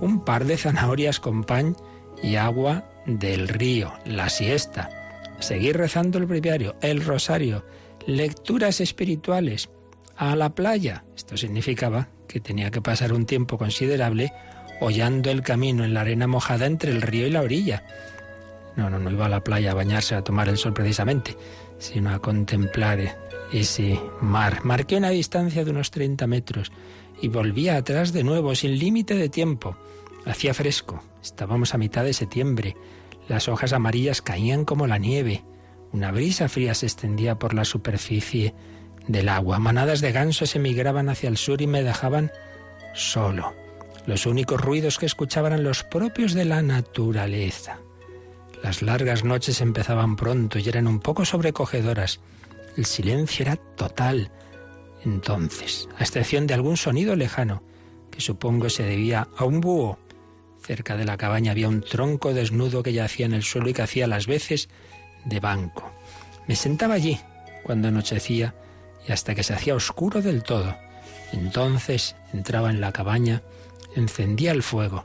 un 0.00 0.24
par 0.24 0.44
de 0.44 0.56
zanahorias 0.56 1.20
con 1.20 1.44
pan 1.44 1.76
y 2.22 2.36
agua 2.36 2.84
del 3.06 3.48
río, 3.48 3.92
la 4.04 4.28
siesta, 4.28 4.90
seguir 5.38 5.76
rezando 5.76 6.18
el 6.18 6.26
breviario, 6.26 6.76
el 6.80 7.04
rosario, 7.04 7.64
lecturas 8.06 8.80
espirituales, 8.80 9.68
a 10.16 10.34
la 10.34 10.54
playa. 10.54 11.04
Esto 11.14 11.36
significaba 11.36 12.08
que 12.26 12.40
tenía 12.40 12.70
que 12.70 12.80
pasar 12.80 13.12
un 13.12 13.26
tiempo 13.26 13.58
considerable 13.58 14.32
hollando 14.80 15.30
el 15.30 15.42
camino 15.42 15.84
en 15.84 15.94
la 15.94 16.02
arena 16.02 16.26
mojada 16.26 16.66
entre 16.66 16.90
el 16.90 17.02
río 17.02 17.26
y 17.26 17.30
la 17.30 17.42
orilla. 17.42 17.84
No, 18.76 18.90
no, 18.90 18.98
no 18.98 19.10
iba 19.10 19.26
a 19.26 19.30
la 19.30 19.44
playa 19.44 19.70
a 19.70 19.74
bañarse, 19.74 20.14
a 20.14 20.24
tomar 20.24 20.48
el 20.48 20.58
sol 20.58 20.74
precisamente, 20.74 21.36
sino 21.78 22.10
a 22.10 22.18
contemplar 22.18 23.16
ese 23.52 24.00
mar. 24.20 24.64
Marqué 24.64 24.96
una 24.96 25.10
distancia 25.10 25.64
de 25.64 25.70
unos 25.70 25.90
30 25.90 26.26
metros 26.26 26.72
y 27.20 27.28
volvía 27.28 27.76
atrás 27.76 28.12
de 28.12 28.24
nuevo, 28.24 28.54
sin 28.54 28.78
límite 28.78 29.14
de 29.14 29.28
tiempo. 29.28 29.76
Hacía 30.24 30.54
fresco, 30.54 31.02
estábamos 31.22 31.74
a 31.74 31.78
mitad 31.78 32.04
de 32.04 32.12
septiembre, 32.12 32.76
las 33.28 33.48
hojas 33.48 33.72
amarillas 33.72 34.22
caían 34.22 34.64
como 34.64 34.86
la 34.86 34.98
nieve, 34.98 35.44
una 35.92 36.12
brisa 36.12 36.48
fría 36.48 36.74
se 36.74 36.86
extendía 36.86 37.38
por 37.38 37.54
la 37.54 37.64
superficie 37.64 38.54
del 39.08 39.28
agua, 39.28 39.58
manadas 39.58 40.00
de 40.00 40.12
gansos 40.12 40.56
emigraban 40.56 41.08
hacia 41.08 41.28
el 41.28 41.36
sur 41.36 41.62
y 41.62 41.66
me 41.66 41.82
dejaban 41.82 42.32
solo. 42.94 43.54
Los 44.06 44.26
únicos 44.26 44.60
ruidos 44.60 44.98
que 44.98 45.06
escuchaban 45.06 45.52
eran 45.52 45.64
los 45.64 45.84
propios 45.84 46.34
de 46.34 46.44
la 46.44 46.62
naturaleza. 46.62 47.78
Las 48.62 48.82
largas 48.82 49.24
noches 49.24 49.60
empezaban 49.60 50.16
pronto 50.16 50.58
y 50.58 50.68
eran 50.68 50.86
un 50.86 51.00
poco 51.00 51.24
sobrecogedoras. 51.24 52.20
El 52.76 52.84
silencio 52.84 53.44
era 53.44 53.56
total, 53.56 54.30
entonces, 55.06 55.88
a 55.96 56.02
excepción 56.02 56.48
de 56.48 56.54
algún 56.54 56.76
sonido 56.76 57.14
lejano, 57.14 57.62
que 58.10 58.20
supongo 58.20 58.68
se 58.68 58.82
debía 58.82 59.28
a 59.36 59.44
un 59.44 59.60
búho. 59.60 59.98
Cerca 60.60 60.96
de 60.96 61.04
la 61.04 61.16
cabaña 61.16 61.52
había 61.52 61.68
un 61.68 61.80
tronco 61.80 62.34
desnudo 62.34 62.82
que 62.82 62.92
yacía 62.92 63.24
en 63.24 63.32
el 63.32 63.44
suelo 63.44 63.68
y 63.68 63.72
que 63.72 63.82
hacía 63.82 64.08
las 64.08 64.26
veces 64.26 64.68
de 65.24 65.38
banco. 65.38 65.92
Me 66.48 66.56
sentaba 66.56 66.94
allí 66.94 67.20
cuando 67.62 67.86
anochecía 67.86 68.56
y 69.06 69.12
hasta 69.12 69.36
que 69.36 69.44
se 69.44 69.54
hacía 69.54 69.76
oscuro 69.76 70.22
del 70.22 70.42
todo. 70.42 70.76
Entonces 71.32 72.16
entraba 72.32 72.70
en 72.70 72.80
la 72.80 72.90
cabaña, 72.90 73.42
encendía 73.94 74.50
el 74.50 74.64
fuego 74.64 75.04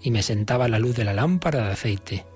y 0.00 0.12
me 0.12 0.22
sentaba 0.22 0.66
a 0.66 0.68
la 0.68 0.78
luz 0.78 0.94
de 0.94 1.04
la 1.04 1.14
lámpara 1.14 1.66
de 1.66 1.72
aceite 1.72 2.26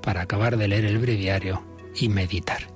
para 0.00 0.22
acabar 0.22 0.56
de 0.58 0.68
leer 0.68 0.84
el 0.84 0.98
breviario 0.98 1.64
y 1.96 2.08
meditar. 2.08 2.68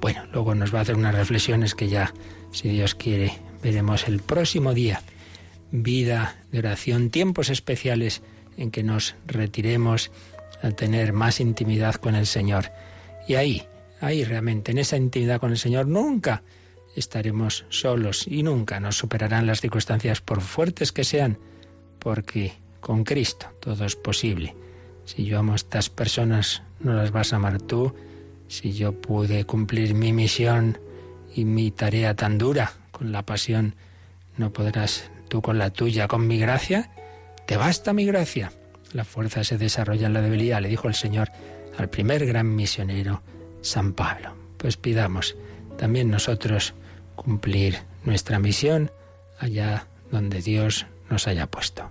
Bueno, 0.00 0.26
luego 0.32 0.56
nos 0.56 0.74
va 0.74 0.80
a 0.80 0.82
hacer 0.82 0.96
unas 0.96 1.14
reflexiones 1.14 1.76
que 1.76 1.88
ya 1.88 2.12
si 2.52 2.68
Dios 2.68 2.94
quiere, 2.94 3.38
veremos 3.62 4.06
el 4.06 4.20
próximo 4.20 4.74
día. 4.74 5.02
Vida 5.70 6.36
de 6.52 6.58
oración, 6.58 7.10
tiempos 7.10 7.50
especiales 7.50 8.22
en 8.56 8.70
que 8.70 8.82
nos 8.82 9.14
retiremos 9.26 10.10
a 10.62 10.70
tener 10.70 11.12
más 11.12 11.40
intimidad 11.40 11.94
con 11.96 12.14
el 12.14 12.26
Señor. 12.26 12.70
Y 13.26 13.34
ahí, 13.34 13.66
ahí 14.00 14.24
realmente, 14.24 14.72
en 14.72 14.78
esa 14.78 14.96
intimidad 14.96 15.40
con 15.40 15.50
el 15.50 15.58
Señor, 15.58 15.88
nunca 15.88 16.42
estaremos 16.94 17.64
solos 17.70 18.26
y 18.26 18.42
nunca 18.42 18.78
nos 18.80 18.98
superarán 18.98 19.46
las 19.46 19.60
circunstancias 19.60 20.20
por 20.20 20.42
fuertes 20.42 20.92
que 20.92 21.04
sean, 21.04 21.38
porque 21.98 22.52
con 22.80 23.04
Cristo 23.04 23.46
todo 23.60 23.86
es 23.86 23.96
posible. 23.96 24.54
Si 25.04 25.24
yo 25.24 25.38
amo 25.38 25.52
a 25.52 25.56
estas 25.56 25.88
personas, 25.88 26.62
no 26.80 26.92
las 26.92 27.10
vas 27.10 27.32
a 27.32 27.36
amar 27.36 27.60
tú. 27.60 27.94
Si 28.48 28.72
yo 28.72 28.92
pude 28.92 29.44
cumplir 29.44 29.94
mi 29.94 30.12
misión, 30.12 30.78
y 31.34 31.44
mi 31.44 31.70
tarea 31.70 32.14
tan 32.14 32.38
dura 32.38 32.72
con 32.90 33.12
la 33.12 33.24
pasión, 33.24 33.74
no 34.36 34.52
podrás 34.52 35.10
tú 35.28 35.42
con 35.42 35.58
la 35.58 35.70
tuya, 35.70 36.08
con 36.08 36.26
mi 36.26 36.38
gracia, 36.38 36.90
te 37.46 37.56
basta 37.56 37.92
mi 37.92 38.04
gracia. 38.04 38.52
La 38.92 39.04
fuerza 39.04 39.44
se 39.44 39.58
desarrolla 39.58 40.06
en 40.06 40.12
la 40.12 40.20
debilidad, 40.20 40.60
le 40.60 40.68
dijo 40.68 40.88
el 40.88 40.94
Señor 40.94 41.30
al 41.78 41.88
primer 41.88 42.26
gran 42.26 42.54
misionero, 42.54 43.22
San 43.62 43.94
Pablo. 43.94 44.34
Pues 44.58 44.76
pidamos 44.76 45.36
también 45.78 46.10
nosotros 46.10 46.74
cumplir 47.16 47.78
nuestra 48.04 48.38
misión 48.38 48.90
allá 49.38 49.86
donde 50.10 50.42
Dios 50.42 50.86
nos 51.08 51.26
haya 51.26 51.46
puesto. 51.46 51.90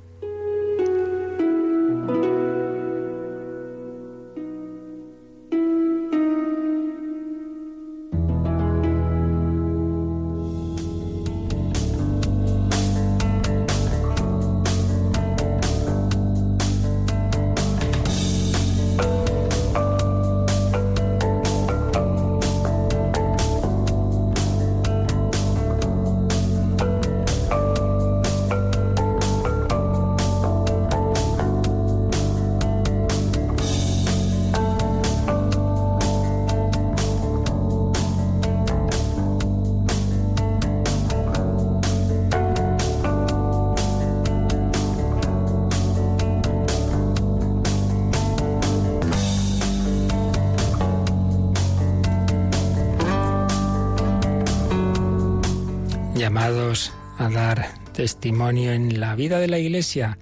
Llamados 56.41 56.91
a 57.19 57.29
dar 57.29 57.71
testimonio 57.93 58.71
en 58.71 58.99
la 58.99 59.13
vida 59.13 59.37
de 59.37 59.47
la 59.47 59.59
Iglesia, 59.59 60.17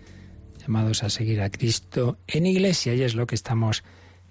llamados 0.60 1.02
a 1.04 1.10
seguir 1.10 1.42
a 1.42 1.50
Cristo 1.50 2.18
en 2.28 2.46
Iglesia, 2.46 2.94
y 2.94 3.04
es 3.04 3.16
lo 3.16 3.26
que 3.26 3.36
estamos 3.36 3.86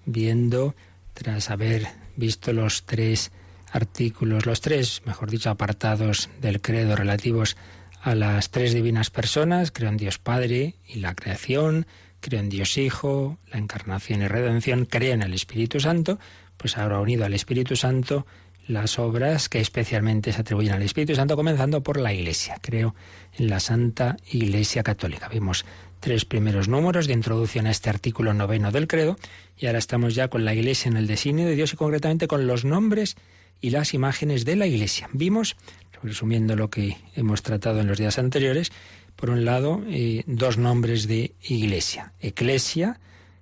viendo 0.05 0.75
tras 1.15 1.49
haber 1.49 1.87
visto 2.15 2.53
los 2.53 2.85
tres 2.85 3.33
artículos, 3.73 4.45
los 4.45 4.61
tres, 4.61 5.01
mejor 5.07 5.31
dicho, 5.31 5.49
apartados 5.49 6.29
del 6.43 6.61
credo 6.61 6.95
relativos 6.95 7.57
a 8.03 8.15
las 8.15 8.51
tres 8.51 8.75
divinas 8.75 9.09
personas, 9.09 9.71
creo 9.71 9.89
en 9.89 9.97
Dios 9.97 10.19
Padre 10.19 10.75
y 10.87 10.99
la 10.99 11.15
creación, 11.15 11.87
creo 12.21 12.41
en 12.41 12.51
Dios 12.51 12.77
Hijo, 12.77 13.39
la 13.51 13.59
encarnación 13.59 14.21
y 14.21 14.29
redención, 14.29 14.85
creo 14.85 15.15
en 15.15 15.23
el 15.23 15.33
Espíritu 15.33 15.81
Santo, 15.81 16.19
pues 16.59 16.77
ahora 16.77 17.01
unido 17.01 17.25
al 17.25 17.33
Espíritu 17.33 17.77
Santo 17.77 18.27
las 18.69 18.99
obras 18.99 19.49
que 19.49 19.61
especialmente 19.61 20.33
se 20.33 20.41
atribuyen 20.43 20.75
al 20.75 20.83
Espíritu 20.83 21.15
Santo, 21.15 21.37
comenzando 21.37 21.83
por 21.83 21.99
la 21.99 22.13
Iglesia. 22.13 22.59
Creo 22.61 22.95
en 23.37 23.49
la 23.49 23.61
Santa 23.61 24.17
Iglesia 24.31 24.83
Católica. 24.83 25.29
Vimos 25.29 25.65
tres 26.01 26.25
primeros 26.25 26.69
números 26.69 27.07
de 27.07 27.15
introducción 27.15 27.67
a 27.67 27.71
este 27.71 27.91
artículo 27.91 28.35
noveno 28.35 28.71
del 28.71 28.87
credo 28.87 29.17
y 29.57 29.67
ahora 29.67 29.79
estamos 29.79 30.15
ya 30.15 30.29
con 30.29 30.45
la 30.45 30.55
Iglesia 30.55 30.91
en 30.91 30.97
el 30.97 31.07
designio 31.07 31.47
de 31.47 31.57
Dios 31.57 31.73
y 31.73 31.77
concretamente 31.77 32.29
con 32.29 32.47
los 32.47 32.65
nombres 32.65 33.17
y 33.61 33.71
las 33.71 33.95
imágenes 33.95 34.45
de 34.45 34.57
la 34.57 34.67
Iglesia. 34.67 35.09
Vimos, 35.13 35.57
resumiendo 36.03 36.55
lo 36.55 36.71
que 36.71 36.97
hemos 37.17 37.43
tratado 37.43 37.81
en 37.81 37.89
los 37.89 37.99
días 37.99 38.19
anteriores, 38.19 38.71
por 39.17 39.31
un 39.31 39.45
lado, 39.45 39.83
eh, 39.89 40.23
dos 40.27 40.59
nombres 40.59 41.09
de 41.09 41.33
Iglesia. 41.43 42.13
Eclesia, 42.21 43.01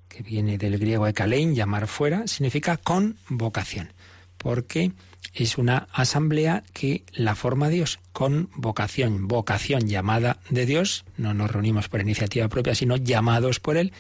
que 0.09 0.23
viene 0.23 0.57
del 0.57 0.79
griego 0.79 1.07
ekalein, 1.07 1.55
llamar 1.55 1.87
fuera, 1.87 2.27
significa 2.27 2.79
convocación, 2.79 3.93
porque 4.39 4.93
es 5.37 5.59
una 5.59 5.87
asamblea 5.93 6.65
que 6.73 7.05
la 7.13 7.35
forma 7.35 7.69
Dios, 7.69 8.01
con 8.13 8.49
vocación, 8.55 9.29
vocación 9.29 9.87
llamada 9.87 10.39
de 10.49 10.65
Dios, 10.65 11.05
no 11.19 11.35
nos 11.35 11.51
reunimos 11.51 11.89
por 11.89 12.01
iniciativa 12.01 12.49
propia, 12.49 12.75
sino 12.75 12.97
llamados 12.97 13.61
por 13.61 13.77
Él, 13.77 13.93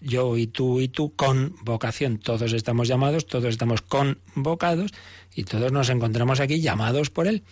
yo 0.00 0.38
y 0.38 0.46
tú 0.46 0.80
y 0.80 0.88
tú, 0.88 1.14
con 1.14 1.54
vocación, 1.62 2.18
todos 2.18 2.54
estamos 2.54 2.88
llamados, 2.88 3.26
todos 3.26 3.50
estamos 3.50 3.82
convocados 3.82 4.92
y 5.34 5.44
todos 5.44 5.70
nos 5.70 5.90
encontramos 5.90 6.40
aquí 6.40 6.62
llamados 6.62 7.10
por 7.10 7.26
Él. 7.26 7.42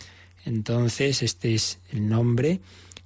Entonces, 0.47 1.23
este 1.23 1.55
es 1.55 1.81
el 1.93 2.09
nombre 2.09 2.61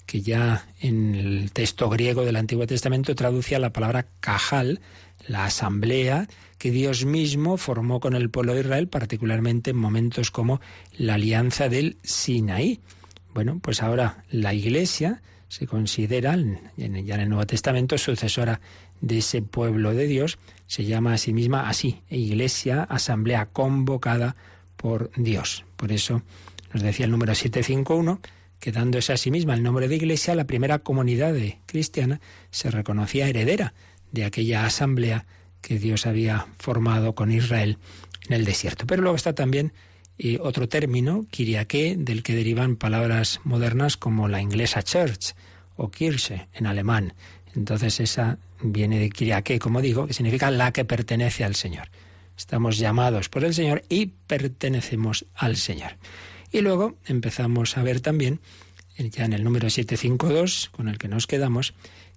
que 0.07 0.21
ya 0.21 0.69
en 0.81 1.17
el 1.17 1.53
texto 1.53 1.89
griego 1.89 2.25
del 2.25 2.37
Antiguo 2.37 2.67
Testamento 2.67 3.17
traduce 3.17 3.57
a 3.57 3.59
la 3.59 3.73
palabra 3.73 4.07
cajal, 4.21 4.81
la 5.27 5.45
asamblea 5.45 6.29
que 6.59 6.71
Dios 6.71 7.05
mismo 7.05 7.57
formó 7.57 8.01
con 8.01 8.15
el 8.15 8.31
pueblo 8.31 8.55
de 8.55 8.61
Israel, 8.61 8.89
particularmente 8.89 9.71
en 9.71 9.77
momentos 9.77 10.31
como 10.31 10.61
la 10.97 11.15
alianza 11.15 11.69
del 11.69 11.97
Sinaí. 12.03 12.81
Bueno, 13.35 13.59
pues 13.61 13.83
ahora 13.83 14.25
la 14.31 14.55
Iglesia 14.55 15.23
se 15.49 15.67
considera, 15.67 16.37
ya 16.77 16.87
en 16.87 17.21
el 17.21 17.29
Nuevo 17.29 17.47
Testamento, 17.47 17.99
sucesora 17.99 18.61
de 19.01 19.19
ese 19.19 19.43
pueblo 19.43 19.93
de 19.93 20.07
Dios, 20.07 20.39
se 20.67 20.85
llama 20.85 21.15
a 21.15 21.19
sí 21.19 21.33
misma 21.33 21.69
así, 21.69 22.01
Iglesia, 22.09 22.85
asamblea 22.85 23.47
convocada 23.47 24.37
por 24.77 25.11
Dios. 25.17 25.65
Por 25.77 25.93
eso 25.93 26.23
nos 26.73 26.83
decía 26.83 27.07
el 27.07 27.11
número 27.11 27.35
751 27.35 28.21
que 28.61 28.71
dándose 28.71 29.13
a 29.13 29.17
sí 29.17 29.33
misma 29.33 29.55
el 29.55 29.65
nombre 29.65 29.89
de 29.89 29.97
Iglesia, 29.97 30.37
la 30.37 30.47
primera 30.47 30.79
comunidad 30.79 31.35
cristiana 31.67 32.21
se 32.53 32.71
reconocía 32.71 33.29
heredera 33.29 33.75
de 34.13 34.25
aquella 34.25 34.65
asamblea 34.65 35.27
que 35.61 35.79
Dios 35.79 36.07
había 36.07 36.47
formado 36.59 37.15
con 37.15 37.33
Israel 37.33 37.79
en 38.29 38.35
el 38.35 38.45
desierto. 38.45 38.87
Pero 38.87 39.03
luego 39.03 39.17
está 39.17 39.35
también 39.35 39.73
eh, 40.19 40.39
otro 40.41 40.69
término, 40.69 41.27
kiriake, 41.31 41.97
del 41.99 42.23
que 42.23 42.35
derivan 42.35 42.77
palabras 42.77 43.41
modernas 43.45 43.97
como 43.97 44.29
la 44.29 44.41
inglesa 44.41 44.83
church 44.83 45.35
o 45.77 45.91
Kirche 45.91 46.49
en 46.53 46.67
alemán. 46.67 47.15
Entonces 47.55 48.01
esa 48.01 48.39
viene 48.63 48.99
de 48.99 49.11
kiriake, 49.11 49.59
como 49.59 49.81
digo, 49.81 50.07
que 50.07 50.15
significa 50.15 50.51
la 50.51 50.73
que 50.73 50.85
pertenece 50.85 51.45
al 51.45 51.55
Señor. 51.55 51.89
Estamos 52.37 52.79
llamados 52.79 53.29
por 53.29 53.45
el 53.45 53.55
Señor 53.55 53.83
y 53.89 54.07
pertenecemos 54.27 55.27
al 55.35 55.57
Señor. 55.57 55.97
Y 56.51 56.61
luego 56.61 56.97
empezamos 57.07 57.77
a 57.77 57.83
ver 57.83 58.01
también, 58.01 58.41
eh, 58.97 59.11
ya 59.11 59.25
en 59.25 59.33
el 59.33 59.45
número 59.45 59.71
752, 59.71 60.71
con 60.71 60.89
el 60.89 60.99
que 60.99 61.09
nos 61.09 61.27
quedamos, 61.27 61.75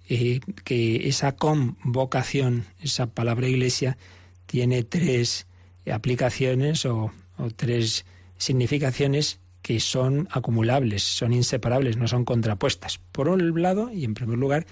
eh, 0.08 0.40
que 0.64 1.08
esa 1.08 1.32
convocación, 1.32 2.64
esa 2.80 3.06
palabra 3.06 3.48
iglesia, 3.48 3.98
tiene 4.46 4.84
tres 4.84 5.46
aplicaciones 5.90 6.84
o, 6.86 7.12
tres 7.56 8.06
significaciones 8.38 9.40
que 9.62 9.80
son 9.80 10.28
acumulables, 10.30 11.02
son 11.02 11.32
inseparables, 11.32 11.96
no 11.96 12.08
son 12.08 12.24
contrapuestas. 12.24 12.98
Por 13.12 13.28
un 13.28 13.60
lado, 13.60 13.92
y 13.92 14.04
en 14.04 14.14
primer 14.14 14.38
lugar, 14.38 14.66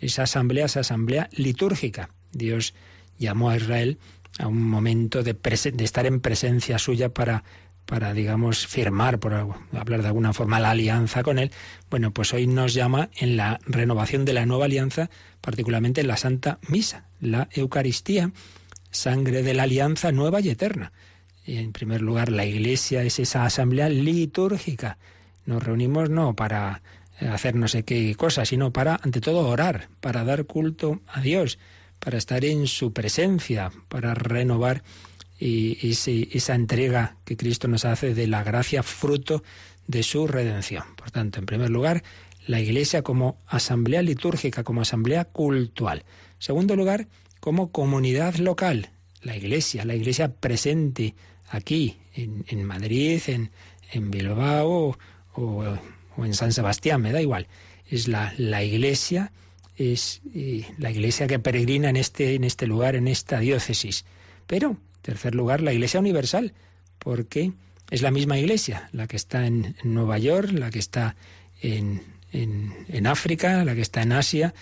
esa 0.00 0.24
asamblea, 0.24 0.66
esa 0.66 0.80
asamblea 0.80 1.30
litúrgica. 1.32 2.10
Dios 2.32 2.74
llamó 3.18 3.50
a 3.50 3.56
Israel 3.56 3.98
a 4.38 4.48
un 4.48 4.62
momento 4.68 5.22
de 5.22 5.36
estar 5.78 6.06
en 6.06 6.20
presencia 6.20 6.78
suya 6.78 7.10
para 7.10 7.44
para, 7.92 8.14
digamos, 8.14 8.66
firmar, 8.66 9.18
por 9.18 9.34
hablar 9.34 10.00
de 10.00 10.06
alguna 10.06 10.32
forma, 10.32 10.58
la 10.58 10.70
alianza 10.70 11.22
con 11.22 11.38
Él, 11.38 11.50
bueno, 11.90 12.10
pues 12.10 12.32
hoy 12.32 12.46
nos 12.46 12.72
llama 12.72 13.10
en 13.14 13.36
la 13.36 13.60
renovación 13.66 14.24
de 14.24 14.32
la 14.32 14.46
nueva 14.46 14.64
alianza, 14.64 15.10
particularmente 15.42 16.00
en 16.00 16.06
la 16.06 16.16
Santa 16.16 16.58
Misa, 16.68 17.04
la 17.20 17.50
Eucaristía, 17.52 18.32
sangre 18.90 19.42
de 19.42 19.52
la 19.52 19.64
alianza 19.64 20.10
nueva 20.10 20.40
y 20.40 20.48
eterna. 20.48 20.90
En 21.44 21.72
primer 21.72 22.00
lugar, 22.00 22.32
la 22.32 22.46
Iglesia 22.46 23.02
es 23.02 23.18
esa 23.18 23.44
asamblea 23.44 23.90
litúrgica. 23.90 24.96
Nos 25.44 25.62
reunimos 25.62 26.08
no 26.08 26.34
para 26.34 26.80
hacer 27.20 27.56
no 27.56 27.68
sé 27.68 27.82
qué 27.82 28.14
cosa, 28.14 28.46
sino 28.46 28.72
para, 28.72 29.00
ante 29.02 29.20
todo, 29.20 29.46
orar, 29.46 29.88
para 30.00 30.24
dar 30.24 30.46
culto 30.46 31.02
a 31.08 31.20
Dios, 31.20 31.58
para 31.98 32.16
estar 32.16 32.42
en 32.46 32.68
su 32.68 32.94
presencia, 32.94 33.70
para 33.90 34.14
renovar 34.14 34.82
y, 35.44 36.28
esa 36.32 36.54
entrega 36.54 37.16
que 37.24 37.36
Cristo 37.36 37.66
nos 37.66 37.84
hace 37.84 38.14
de 38.14 38.26
la 38.28 38.44
gracia 38.44 38.82
fruto 38.82 39.42
de 39.88 40.02
su 40.02 40.28
redención. 40.28 40.84
Por 40.96 41.10
tanto, 41.10 41.40
en 41.40 41.46
primer 41.46 41.70
lugar, 41.70 42.04
la 42.46 42.60
Iglesia 42.60 43.02
como 43.02 43.38
asamblea 43.46 44.02
litúrgica, 44.02 44.62
como 44.62 44.82
asamblea 44.82 45.24
cultural. 45.24 45.98
En 45.98 46.04
segundo 46.38 46.76
lugar, 46.76 47.08
como 47.40 47.72
comunidad 47.72 48.36
local. 48.36 48.90
La 49.20 49.36
Iglesia, 49.36 49.84
la 49.84 49.94
Iglesia 49.94 50.32
presente 50.32 51.14
aquí, 51.48 51.98
en, 52.14 52.64
Madrid, 52.64 53.20
en, 53.26 54.10
Bilbao 54.10 54.96
o, 55.34 55.64
en 56.18 56.34
San 56.34 56.52
Sebastián, 56.52 57.02
me 57.02 57.12
da 57.12 57.20
igual. 57.20 57.48
Es 57.88 58.06
la, 58.06 58.32
la 58.38 58.62
Iglesia, 58.62 59.32
es 59.76 60.22
eh, 60.34 60.66
la 60.78 60.90
Iglesia 60.90 61.26
que 61.26 61.38
peregrina 61.38 61.90
en 61.90 61.96
este, 61.96 62.34
en 62.34 62.44
este 62.44 62.66
lugar, 62.66 62.94
en 62.96 63.08
esta 63.08 63.40
diócesis. 63.40 64.04
Pero 64.46 64.76
tercer 65.02 65.34
lugar, 65.34 65.60
la 65.60 65.72
Iglesia 65.72 66.00
Universal, 66.00 66.54
porque 66.98 67.52
es 67.90 68.00
la 68.00 68.10
misma 68.10 68.38
Iglesia, 68.38 68.88
la 68.92 69.06
que 69.06 69.16
está 69.16 69.46
en, 69.46 69.76
Nueva 69.84 70.18
York, 70.18 70.50
la 70.52 70.70
que 70.70 70.78
está 70.78 71.16
en, 71.60 72.02
en, 72.32 73.06
África, 73.06 73.64
la 73.64 73.74
que 73.74 73.82
está 73.82 74.02
en 74.02 74.12
Asia, 74.12 74.54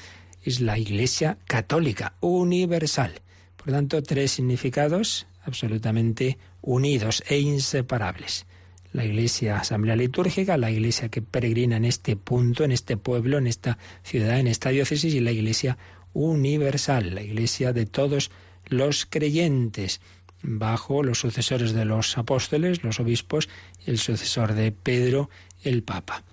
es 0.42 0.60
la 0.60 0.78
Iglesia 0.78 1.38
Católica 1.46 2.14
Universal. 2.20 3.20
Por 3.56 3.72
tanto, 3.72 4.02
tres 4.02 4.32
significados 4.32 5.26
absolutamente 5.44 6.38
unidos 6.62 7.22
e 7.28 7.38
inseparables. 7.38 8.46
La 8.92 9.04
Iglesia 9.04 9.58
Asamblea 9.58 9.94
Litúrgica, 9.94 10.56
la 10.56 10.70
Iglesia 10.70 11.08
que 11.08 11.22
peregrina 11.22 11.76
en 11.76 11.84
este 11.84 12.16
punto, 12.16 12.64
en 12.64 12.72
este 12.72 12.96
pueblo, 12.96 13.38
en 13.38 13.46
esta 13.46 13.78
ciudad, 14.02 14.40
en 14.40 14.48
esta 14.48 14.70
diócesis, 14.70 15.14
y 15.14 15.20
la 15.20 15.30
Iglesia 15.30 15.78
Universal, 16.12 17.14
la 17.14 17.22
Iglesia 17.22 17.72
de 17.72 17.86
todos 17.86 18.32
los 18.66 19.06
creyentes 19.06 20.00
bajo 20.42 21.02
los 21.02 21.20
sucesores 21.20 21.72
de 21.72 21.84
los 21.84 22.16
apóstoles, 22.18 22.82
los 22.82 23.00
obispos, 23.00 23.48
y 23.84 23.90
el 23.90 23.98
sucesor 23.98 24.54
de 24.54 24.72
Pedro, 24.72 25.30
el 25.62 25.82
Papa. 25.82 26.24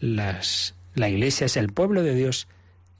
La 0.00 1.08
Iglesia 1.08 1.46
es 1.46 1.56
el 1.56 1.72
pueblo 1.72 2.02
de 2.02 2.14
Dios, 2.14 2.48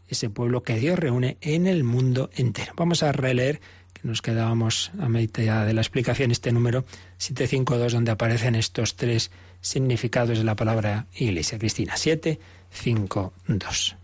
ese 0.09 0.31
pueblo 0.31 0.63
que 0.63 0.79
Dios 0.79 0.99
reúne 0.99 1.39
en 1.41 1.67
el 1.67 1.85
mundo 1.85 2.31
entero. 2.35 2.73
Vamos 2.77 3.03
a 3.03 3.13
releer, 3.13 3.61
que 3.93 4.07
nos 4.07 4.23
quedábamos 4.23 4.91
a 4.99 5.09
mitad 5.09 5.67
de 5.67 5.75
la 5.75 5.81
explicación, 5.81 6.31
este 6.31 6.53
número 6.53 6.85
752, 7.19 7.93
donde 7.93 8.11
aparecen 8.11 8.55
estos 8.55 8.97
tres 8.97 9.31
significados 9.61 10.39
de 10.39 10.45
la 10.45 10.57
palabra 10.57 11.07
Iglesia. 11.15 11.59
Cristina, 11.59 11.97
752. 11.97 13.97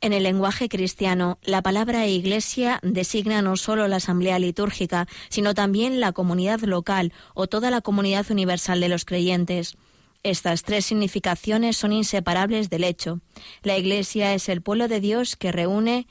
En 0.00 0.12
el 0.12 0.22
lenguaje 0.22 0.68
cristiano, 0.68 1.38
la 1.42 1.60
palabra 1.60 2.06
iglesia 2.06 2.78
designa 2.84 3.42
no 3.42 3.56
solo 3.56 3.88
la 3.88 3.96
asamblea 3.96 4.38
litúrgica, 4.38 5.08
sino 5.28 5.54
también 5.54 5.98
la 5.98 6.12
comunidad 6.12 6.60
local 6.60 7.12
o 7.34 7.48
toda 7.48 7.70
la 7.70 7.80
comunidad 7.80 8.30
universal 8.30 8.78
de 8.78 8.88
los 8.88 9.04
creyentes. 9.04 9.76
Estas 10.22 10.62
tres 10.62 10.86
significaciones 10.86 11.76
son 11.76 11.92
inseparables 11.92 12.70
del 12.70 12.84
hecho. 12.84 13.20
La 13.62 13.76
Iglesia 13.76 14.34
es 14.34 14.48
el 14.48 14.62
pueblo 14.62 14.86
de 14.86 15.00
Dios 15.00 15.34
que 15.34 15.50
reúne 15.50 16.06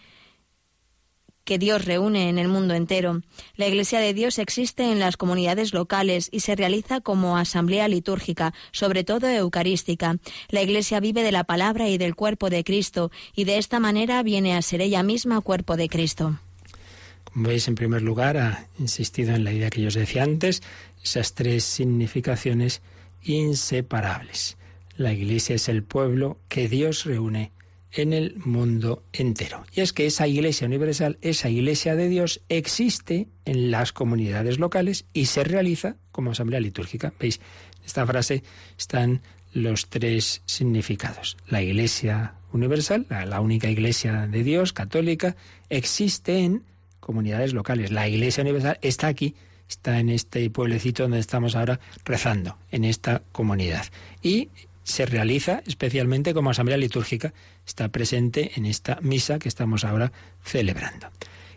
que 1.48 1.58
Dios 1.58 1.86
reúne 1.86 2.28
en 2.28 2.40
el 2.40 2.50
mundo 2.50 2.74
entero. 2.74 3.22
La 3.56 3.68
Iglesia 3.68 4.02
de 4.02 4.14
Dios 4.14 4.38
existe 4.38 4.92
en 4.92 5.00
las 5.00 5.16
comunidades 5.16 5.74
locales 5.74 6.28
y 6.30 6.42
se 6.42 6.58
realiza 6.58 7.00
como 7.00 7.38
asamblea 7.38 7.88
litúrgica, 7.88 8.54
sobre 8.74 9.06
todo 9.06 9.30
eucarística. 9.30 10.18
La 10.50 10.62
Iglesia 10.62 11.00
vive 11.00 11.24
de 11.24 11.32
la 11.32 11.46
palabra 11.46 11.88
y 11.88 11.98
del 11.98 12.16
cuerpo 12.16 12.50
de 12.50 12.66
Cristo 12.66 13.12
y 13.34 13.46
de 13.46 13.60
esta 13.60 13.80
manera 13.80 14.22
viene 14.24 14.58
a 14.58 14.62
ser 14.62 14.82
ella 14.82 15.04
misma 15.04 15.40
cuerpo 15.40 15.78
de 15.78 15.88
Cristo. 15.88 16.38
Como 17.24 17.48
veis, 17.48 17.70
en 17.70 17.76
primer 17.76 18.02
lugar, 18.02 18.36
ha 18.36 18.68
insistido 18.78 19.34
en 19.34 19.46
la 19.46 19.54
idea 19.54 19.70
que 19.70 19.82
yo 19.82 19.88
os 19.88 19.94
decía 19.94 20.24
antes, 20.24 20.62
esas 21.02 21.34
tres 21.34 21.64
significaciones 21.64 22.82
inseparables. 23.24 24.58
La 24.98 25.14
Iglesia 25.14 25.56
es 25.56 25.70
el 25.70 25.84
pueblo 25.84 26.40
que 26.50 26.68
Dios 26.68 27.06
reúne 27.06 27.52
en 27.98 28.14
el 28.14 28.36
mundo 28.38 29.04
entero. 29.12 29.64
Y 29.74 29.82
es 29.82 29.92
que 29.92 30.06
esa 30.06 30.28
Iglesia 30.28 30.68
universal, 30.68 31.18
esa 31.22 31.50
Iglesia 31.50 31.96
de 31.96 32.10
Dios, 32.10 32.42
existe 32.48 33.28
en 33.46 33.72
las 33.72 33.92
comunidades 33.92 34.60
locales 34.60 35.06
y 35.14 35.26
se 35.26 35.44
realiza 35.44 35.96
como 36.12 36.32
asamblea 36.32 36.60
litúrgica. 36.60 37.14
¿Veis? 37.20 37.40
En 37.80 37.86
esta 37.86 38.06
frase 38.06 38.44
están 38.78 39.22
los 39.54 39.90
tres 39.90 40.42
significados. 40.46 41.38
La 41.48 41.62
Iglesia 41.62 42.36
universal, 42.52 43.06
la, 43.10 43.42
única 43.42 43.70
Iglesia 43.70 44.28
de 44.28 44.44
Dios, 44.44 44.74
católica, 44.74 45.36
existe 45.70 46.40
en 46.40 46.64
comunidades 47.00 47.54
locales. 47.54 47.92
La 47.92 48.08
Iglesia 48.08 48.44
universal 48.44 48.78
está 48.82 49.08
aquí, 49.08 49.36
está 49.68 50.00
en 50.00 50.10
este 50.10 50.50
pueblecito 50.50 51.04
donde 51.04 51.20
estamos 51.20 51.56
ahora 51.56 51.80
rezando, 52.06 52.58
en 52.72 52.84
esta 52.84 53.24
comunidad. 53.32 53.86
Y 54.22 54.50
se 54.88 55.06
realiza 55.06 55.62
especialmente 55.68 56.34
como 56.34 56.50
asamblea 56.50 56.78
litúrgica, 56.78 57.34
está 57.66 57.90
presente 57.90 58.52
en 58.56 58.66
esta 58.66 59.00
misa 59.02 59.38
que 59.38 59.50
estamos 59.50 59.84
ahora 59.84 60.14
celebrando. 60.46 61.08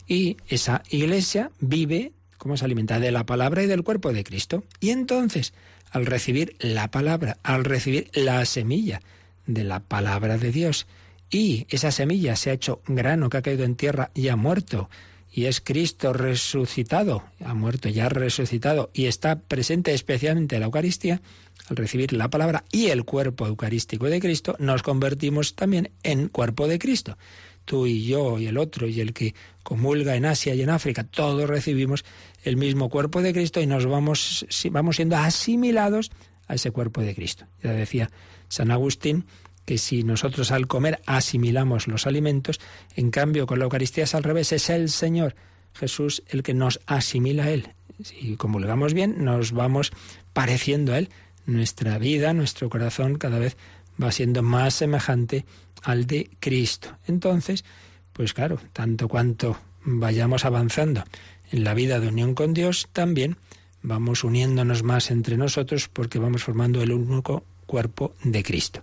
Y 0.09 0.37
esa 0.49 0.83
iglesia 0.91 1.53
vive, 1.61 2.11
como 2.39 2.57
se 2.57 2.65
alimenta 2.65 2.99
de 2.99 3.13
la 3.13 3.27
palabra 3.27 3.63
y 3.63 3.69
del 3.69 3.85
cuerpo 3.85 4.13
de 4.13 4.25
Cristo. 4.25 4.65
Y 4.81 4.91
entonces, 4.91 5.55
al 5.93 6.07
recibir 6.07 6.57
la 6.59 6.91
palabra, 6.91 7.39
al 7.45 7.65
recibir 7.65 8.11
la 8.15 8.45
semilla 8.47 9.01
de 9.47 9.63
la 9.63 9.79
palabra 9.79 10.37
de 10.37 10.51
Dios, 10.51 10.89
y 11.31 11.69
esa 11.71 11.93
semilla 11.93 12.35
se 12.35 12.51
ha 12.51 12.55
hecho 12.55 12.83
grano 12.89 13.31
que 13.31 13.37
ha 13.37 13.43
caído 13.43 13.63
en 13.63 13.77
tierra 13.77 14.11
y 14.13 14.27
ha 14.27 14.35
muerto, 14.35 14.91
y 15.33 15.47
es 15.47 15.61
Cristo 15.61 16.13
resucitado, 16.13 17.25
ha 17.45 17.55
muerto, 17.55 17.89
ya 17.89 18.07
ha 18.07 18.09
resucitado, 18.09 18.91
y 18.93 19.07
está 19.07 19.39
presente 19.39 19.95
especialmente 19.95 20.57
en 20.57 20.61
la 20.61 20.67
Eucaristía, 20.67 21.23
al 21.69 21.77
recibir 21.77 22.13
la 22.13 22.29
palabra 22.29 22.65
y 22.73 22.87
el 22.87 23.05
cuerpo 23.05 23.47
eucarístico 23.47 24.07
de 24.07 24.21
Cristo, 24.21 24.57
nos 24.59 24.83
convertimos 24.83 25.55
también 25.55 25.91
en 26.03 26.29
cuerpo 26.29 26.67
de 26.67 26.79
Cristo. 26.79 27.17
Tú 27.65 27.87
y 27.87 28.05
yo 28.05 28.39
y 28.39 28.47
el 28.47 28.59
otro 28.59 28.89
y 28.89 29.01
el 29.01 29.13
que 29.13 29.35
comulga 29.63 30.17
en 30.17 30.25
Asia 30.25 30.55
y 30.55 30.63
en 30.63 30.71
África, 30.71 31.05
todos 31.05 31.49
recibimos 31.49 32.05
el 32.43 32.57
mismo 32.57 32.89
cuerpo 32.89 33.23
de 33.23 33.33
Cristo 33.33 33.61
y 33.61 33.67
nos 33.67 33.87
vamos, 33.87 34.47
vamos 34.71 34.97
siendo 34.97 35.17
asimilados 35.17 36.11
a 36.49 36.55
ese 36.55 36.73
cuerpo 36.73 37.03
de 37.03 37.15
Cristo. 37.15 37.47
Ya 37.63 37.73
decía 37.73 38.11
San 38.49 38.73
Agustín 38.73 39.27
que 39.71 39.79
si 39.79 40.03
nosotros 40.03 40.51
al 40.51 40.67
comer 40.67 41.01
asimilamos 41.07 41.87
los 41.87 42.09
alimentos, 42.09 42.59
en 42.97 43.13
cambio 43.13 43.47
con 43.47 43.61
la 43.61 43.67
Eucaristía 43.67 44.03
es 44.03 44.17
al 44.17 44.25
revés, 44.25 44.51
es 44.51 44.69
el 44.69 44.89
Señor 44.89 45.37
Jesús 45.75 46.25
el 46.27 46.43
que 46.43 46.55
nos 46.55 46.81
asimila 46.87 47.45
a 47.45 47.51
Él. 47.53 47.69
Si 48.03 48.35
comulgamos 48.35 48.95
bien, 48.95 49.25
nos 49.25 49.53
vamos 49.53 49.93
pareciendo 50.33 50.93
a 50.93 50.99
Él 50.99 51.09
nuestra 51.47 51.99
vida, 51.99 52.33
nuestro 52.33 52.69
corazón 52.69 53.15
cada 53.15 53.39
vez 53.39 53.57
va 54.03 54.11
siendo 54.11 54.43
más 54.43 54.75
semejante 54.75 55.45
al 55.85 56.09
de 56.09 56.33
Cristo. 56.41 56.99
Entonces, 57.07 57.65
pues 58.13 58.35
claro, 58.35 58.59
tanto 58.73 59.07
cuanto 59.07 59.57
vayamos 59.85 60.45
avanzando 60.45 61.05
en 61.53 61.63
la 61.63 61.75
vida 61.75 62.01
de 62.01 62.09
unión 62.09 62.35
con 62.35 62.55
Dios, 62.55 62.89
también 62.93 63.37
vamos 63.83 64.25
uniéndonos 64.25 64.83
más 64.83 65.13
entre 65.13 65.37
nosotros 65.37 65.89
porque 65.89 66.19
vamos 66.19 66.43
formando 66.43 66.83
el 66.83 66.91
único 66.91 67.45
cuerpo 67.67 68.17
de 68.25 68.43
Cristo. 68.43 68.83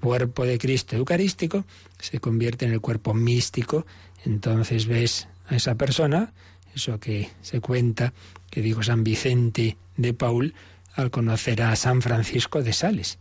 Cuerpo 0.00 0.44
de 0.44 0.58
Cristo 0.58 0.96
eucarístico 0.96 1.64
se 1.98 2.18
convierte 2.18 2.64
en 2.64 2.72
el 2.72 2.80
cuerpo 2.80 3.14
místico, 3.14 3.86
entonces 4.24 4.86
ves 4.86 5.28
a 5.46 5.56
esa 5.56 5.74
persona, 5.76 6.32
eso 6.74 6.98
que 6.98 7.30
se 7.42 7.60
cuenta, 7.60 8.12
que 8.50 8.62
dijo 8.62 8.82
San 8.82 9.04
Vicente 9.04 9.76
de 9.96 10.14
Paul, 10.14 10.54
al 10.94 11.10
conocer 11.10 11.62
a 11.62 11.76
San 11.76 12.02
Francisco 12.02 12.62
de 12.62 12.72
Sales. 12.72 13.18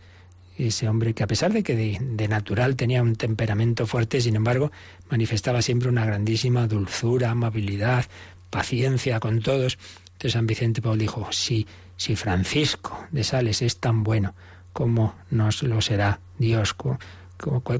Ese 0.57 0.89
hombre 0.89 1.13
que 1.13 1.23
a 1.23 1.27
pesar 1.27 1.53
de 1.53 1.63
que 1.63 1.75
de, 1.75 2.27
natural 2.27 2.75
tenía 2.75 3.01
un 3.01 3.15
temperamento 3.15 3.87
fuerte, 3.87 4.19
sin 4.19 4.35
embargo, 4.35 4.71
manifestaba 5.09 5.61
siempre 5.61 5.87
una 5.87 6.05
grandísima 6.05 6.67
dulzura, 6.67 7.31
amabilidad, 7.31 8.05
paciencia 8.49 9.19
con 9.19 9.41
todos. 9.41 9.77
Entonces 10.13 10.33
San 10.33 10.47
Vicente 10.47 10.81
Paul 10.81 10.97
dijo, 10.97 11.31
si, 11.31 11.65
si 11.95 12.15
Francisco 12.17 13.05
de 13.11 13.23
Sales 13.23 13.61
es 13.61 13.77
tan 13.77 14.03
bueno, 14.03 14.35
¿cómo 14.73 15.15
nos 15.29 15.63
lo 15.63 15.79
será 15.81 16.19
Dios? 16.39 16.75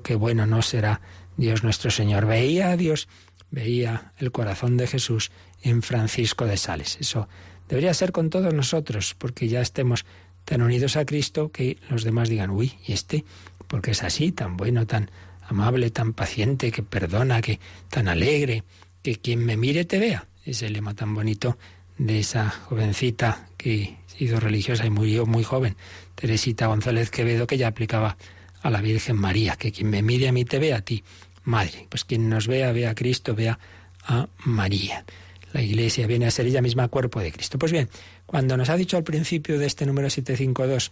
qué 0.04 0.16
bueno 0.16 0.46
no 0.46 0.62
será 0.62 1.02
Dios 1.38 1.64
nuestro 1.64 1.90
Señor? 1.90 2.28
Veía 2.28 2.70
a 2.70 2.78
Dios, 2.78 3.08
veía 3.50 4.14
el 4.18 4.32
corazón 4.32 4.78
de 4.78 4.86
Jesús 4.86 5.32
en 5.64 5.82
Francisco 5.82 6.46
de 6.46 6.58
Sales. 6.58 6.98
Eso 7.02 7.28
Debería 7.70 7.94
ser 7.94 8.12
con 8.12 8.32
todos 8.32 8.52
nosotros, 8.52 9.16
porque 9.18 9.48
ya 9.48 9.62
estemos 9.62 10.04
tan 10.44 10.64
unidos 10.64 10.98
a 10.98 11.06
Cristo 11.06 11.52
que 11.52 11.78
los 11.88 12.04
demás 12.04 12.28
digan, 12.28 12.50
uy, 12.50 12.74
¿y 12.86 12.94
este? 12.94 13.24
Porque 13.68 13.92
es 13.92 14.04
así, 14.04 14.32
tan 14.32 14.58
bueno, 14.58 14.88
tan 14.88 15.12
amable, 15.48 15.92
tan 15.92 16.14
paciente, 16.14 16.72
que 16.72 16.82
perdona, 16.82 17.42
que 17.42 17.60
tan 17.90 18.08
alegre, 18.08 18.64
que 19.04 19.18
quien 19.18 19.46
me 19.46 19.56
mire 19.56 19.86
te 19.86 20.00
vea. 20.00 20.28
Es 20.44 20.64
el 20.64 20.74
lema 20.74 20.96
tan 20.96 21.14
bonito 21.14 21.60
de 22.00 22.20
esa 22.20 22.50
jovencita 22.50 23.48
que 23.56 23.98
ha 24.08 24.18
sido 24.18 24.40
religiosa 24.40 24.88
y 24.88 24.90
murió 24.90 25.28
muy 25.28 25.44
joven, 25.44 25.76
Teresita 26.16 26.66
González 26.66 27.12
Quevedo, 27.12 27.46
que 27.46 27.60
ya 27.60 27.68
aplicaba 27.68 28.18
a 28.62 28.70
la 28.70 28.82
Virgen 28.82 29.16
María, 29.16 29.56
que 29.56 29.72
quien 29.72 29.90
me 29.90 30.02
mire 30.02 30.28
a 30.28 30.32
mí 30.32 30.46
te 30.46 30.60
vea 30.60 30.78
a 30.78 30.82
ti, 30.82 31.04
madre. 31.44 31.88
Pues 31.90 32.06
quien 32.06 32.30
nos 32.30 32.48
vea, 32.48 32.72
vea 32.72 32.92
a 32.92 32.96
Cristo, 32.96 33.36
vea 33.36 33.60
a 34.04 34.28
María. 34.46 35.06
La 35.54 35.62
Iglesia 35.62 36.08
viene 36.08 36.28
a 36.28 36.32
ser 36.32 36.46
ella 36.46 36.62
misma 36.62 36.88
cuerpo 36.88 37.20
de 37.20 37.32
Cristo. 37.32 37.58
Pues 37.58 37.72
bien, 37.72 37.90
cuando 38.26 38.56
nos 38.58 38.70
ha 38.70 38.76
dicho 38.76 38.98
al 38.98 39.04
principio 39.04 39.58
de 39.58 39.66
este 39.66 39.86
número 39.86 40.10
752 40.10 40.92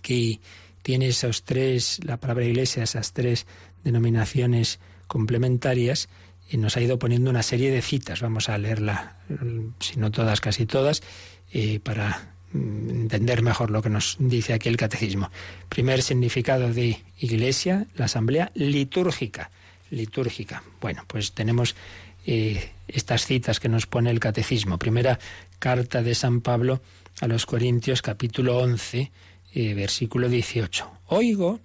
que 0.00 0.40
tiene 0.82 1.08
esos 1.08 1.44
tres, 1.44 2.00
la 2.04 2.16
palabra 2.16 2.44
Iglesia, 2.44 2.82
esas 2.82 3.12
tres 3.12 3.46
denominaciones 3.84 4.80
complementarias, 5.06 6.08
y 6.50 6.56
nos 6.56 6.76
ha 6.76 6.80
ido 6.80 6.98
poniendo 6.98 7.30
una 7.30 7.42
serie 7.42 7.70
de 7.70 7.82
citas. 7.82 8.20
Vamos 8.20 8.48
a 8.48 8.58
leerla, 8.58 9.16
si 9.80 9.98
no 9.98 10.10
todas, 10.10 10.40
casi 10.40 10.66
todas, 10.66 11.02
eh, 11.52 11.80
para 11.80 12.31
entender 12.54 13.42
mejor 13.42 13.70
lo 13.70 13.82
que 13.82 13.90
nos 13.90 14.16
dice 14.18 14.52
aquí 14.52 14.68
el 14.68 14.76
catecismo. 14.76 15.30
Primer 15.68 16.02
significado 16.02 16.72
de 16.72 17.02
iglesia, 17.18 17.86
la 17.94 18.06
asamblea 18.06 18.50
litúrgica. 18.54 19.50
Litúrgica. 19.90 20.62
Bueno, 20.80 21.04
pues 21.06 21.32
tenemos 21.32 21.74
eh, 22.26 22.70
estas 22.88 23.26
citas 23.26 23.60
que 23.60 23.68
nos 23.68 23.86
pone 23.86 24.10
el 24.10 24.20
catecismo. 24.20 24.78
Primera 24.78 25.18
carta 25.58 26.02
de 26.02 26.14
San 26.14 26.40
Pablo 26.40 26.80
a 27.20 27.26
los 27.26 27.46
Corintios 27.46 28.02
capítulo 28.02 28.58
11, 28.58 29.12
eh, 29.54 29.74
versículo 29.74 30.28
18. 30.28 30.90
Oigo 31.06 31.60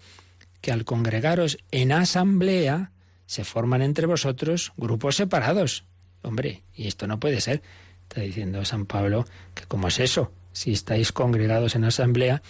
que 0.61 0.71
al 0.71 0.85
congregaros 0.85 1.57
en 1.71 1.91
asamblea 1.91 2.91
se 3.25 3.43
forman 3.43 3.81
entre 3.81 4.07
vosotros 4.07 4.73
grupos 4.77 5.15
separados. 5.15 5.83
Hombre, 6.23 6.63
y 6.75 6.87
esto 6.87 7.07
no 7.07 7.19
puede 7.19 7.39
ser. 7.41 7.61
Está 8.03 8.21
diciendo 8.21 8.65
San 8.65 8.85
Pablo 8.85 9.25
que 9.53 9.65
cómo 9.65 9.87
es 9.87 9.99
eso. 9.99 10.31
Si 10.57 10.71
estáis 10.71 11.11
congregados 11.11 11.75
en 11.75 11.83
asamblea, 11.83 12.41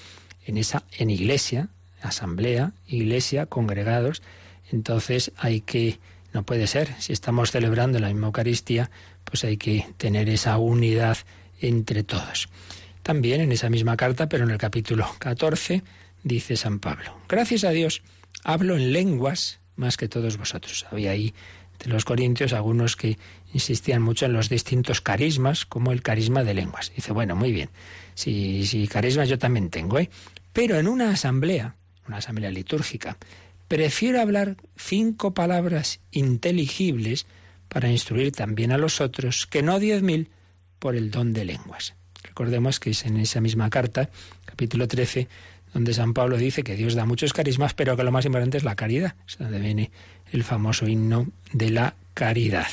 en 0.46 0.58
esa 0.58 0.86
en 0.98 1.10
iglesia, 1.10 1.68
asamblea, 2.02 2.72
iglesia, 2.88 3.48
congregados, 3.48 4.22
entonces 4.72 5.34
hay 5.36 5.60
que 5.60 6.00
no 6.32 6.44
puede 6.44 6.68
ser. 6.68 6.96
Si 7.00 7.12
estamos 7.12 7.52
celebrando 7.52 8.00
la 8.00 8.08
misma 8.08 8.28
Eucaristía, 8.28 8.90
pues 9.26 9.44
hay 9.44 9.58
que 9.58 9.88
tener 9.98 10.30
esa 10.30 10.58
unidad 10.58 11.18
entre 11.60 12.04
todos. 12.04 12.48
También 13.04 13.42
en 13.42 13.52
esa 13.52 13.70
misma 13.70 13.98
carta, 13.98 14.30
pero 14.30 14.46
en 14.46 14.52
el 14.52 14.58
capítulo 14.58 15.06
14, 15.20 15.84
dice 16.24 16.56
San 16.56 16.80
Pablo, 16.80 17.14
gracias 17.28 17.66
a 17.66 17.72
Dios, 17.72 18.04
hablo 18.42 18.78
en 18.78 18.94
lenguas 18.94 19.60
más 19.76 19.98
que 19.98 20.08
todos 20.08 20.38
vosotros. 20.38 20.86
Había 20.92 21.12
ahí 21.12 21.34
de 21.84 21.90
los 21.90 22.06
corintios 22.06 22.54
algunos 22.54 22.96
que 22.96 23.18
insistían 23.54 24.02
mucho 24.02 24.26
en 24.26 24.34
los 24.34 24.50
distintos 24.50 25.02
carismas, 25.02 25.66
como 25.66 25.92
el 25.92 26.02
carisma 26.02 26.44
de 26.44 26.54
lenguas. 26.54 26.92
Dice, 26.96 27.14
bueno, 27.14 27.36
muy 27.36 27.52
bien, 27.52 27.70
si, 28.14 28.66
si 28.66 28.88
carismas 28.88 29.30
yo 29.30 29.38
también 29.38 29.70
tengo, 29.70 30.00
¿eh? 30.00 30.10
Pero 30.54 30.78
en 30.78 30.88
una 30.88 31.12
asamblea, 31.12 31.76
una 32.08 32.18
asamblea 32.18 32.52
litúrgica, 32.52 33.18
prefiero 33.68 34.22
hablar 34.22 34.58
cinco 34.76 35.34
palabras 35.34 36.00
inteligibles 36.12 37.26
para 37.68 37.90
instruir 37.90 38.32
también 38.32 38.72
a 38.72 38.78
los 38.78 39.02
otros 39.02 39.46
que 39.46 39.62
no 39.62 39.80
diez 39.80 40.02
mil 40.02 40.30
por 40.80 40.96
el 40.96 41.12
don 41.12 41.34
de 41.34 41.46
lenguas. 41.46 41.96
Recordemos 42.24 42.80
que 42.80 42.92
es 42.92 43.06
en 43.06 43.18
esa 43.18 43.42
misma 43.42 43.70
carta, 43.70 44.10
capítulo 44.46 44.88
13, 44.88 45.28
donde 45.74 45.94
San 45.94 46.14
Pablo 46.14 46.38
dice 46.38 46.64
que 46.64 46.76
Dios 46.76 46.96
da 46.96 47.06
muchos 47.06 47.34
carismas, 47.34 47.74
pero 47.74 47.98
que 47.98 48.04
lo 48.04 48.12
más 48.12 48.26
importante 48.26 48.58
es 48.58 48.64
la 48.64 48.76
caridad. 48.76 49.16
Es 49.28 49.38
donde 49.38 49.60
viene 49.60 49.92
el 50.32 50.44
famoso 50.44 50.88
himno 50.88 51.28
de 51.52 51.70
la 51.72 51.96
caridad. 52.14 52.68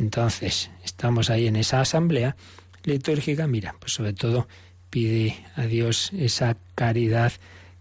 Entonces, 0.00 0.70
estamos 0.82 1.28
ahí 1.28 1.46
en 1.46 1.56
esa 1.56 1.82
asamblea 1.82 2.34
litúrgica, 2.84 3.46
mira, 3.46 3.76
pues 3.78 3.92
sobre 3.92 4.14
todo 4.14 4.48
pide 4.88 5.36
a 5.56 5.64
Dios 5.66 6.10
esa 6.14 6.56
caridad 6.74 7.32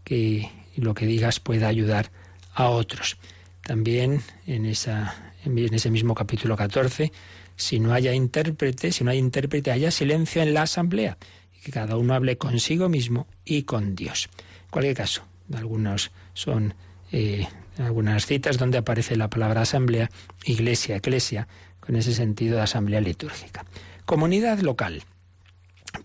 que 0.03 0.51
lo 0.75 0.93
que 0.93 1.05
digas 1.05 1.39
pueda 1.39 1.69
ayudar 1.69 2.12
a 2.53 2.67
otros. 2.67 3.17
También 3.62 4.21
en 4.45 4.65
esa, 4.65 5.34
en 5.45 5.73
ese 5.73 5.89
mismo 5.89 6.13
capítulo 6.13 6.58
14, 6.58 7.13
si 7.55 7.79
no 7.79 7.93
haya 7.93 8.13
intérprete, 8.13 8.91
si 8.91 9.05
no 9.05 9.12
hay 9.12 9.17
intérprete, 9.17 9.71
haya 9.71 9.89
silencio 9.89 10.41
en 10.41 10.53
la 10.53 10.63
asamblea, 10.63 11.17
y 11.58 11.62
que 11.62 11.71
cada 11.71 11.95
uno 11.95 12.15
hable 12.15 12.38
consigo 12.38 12.89
mismo 12.89 13.27
y 13.45 13.63
con 13.63 13.95
Dios. 13.95 14.29
En 14.65 14.71
cualquier 14.71 14.95
caso, 14.95 15.23
algunos 15.53 16.12
son 16.34 16.73
eh, 17.13 17.47
algunas 17.77 18.25
citas 18.25 18.58
donde 18.58 18.77
aparece 18.77 19.15
la 19.15 19.29
palabra 19.29 19.62
asamblea, 19.62 20.10
iglesia, 20.43 20.97
eclesia, 20.97 21.47
con 21.89 21.95
ese 21.95 22.13
sentido 22.13 22.58
de 22.58 22.62
asamblea 22.62 23.02
litúrgica. 23.02 23.65
Comunidad 24.06 24.60
local. 24.60 25.02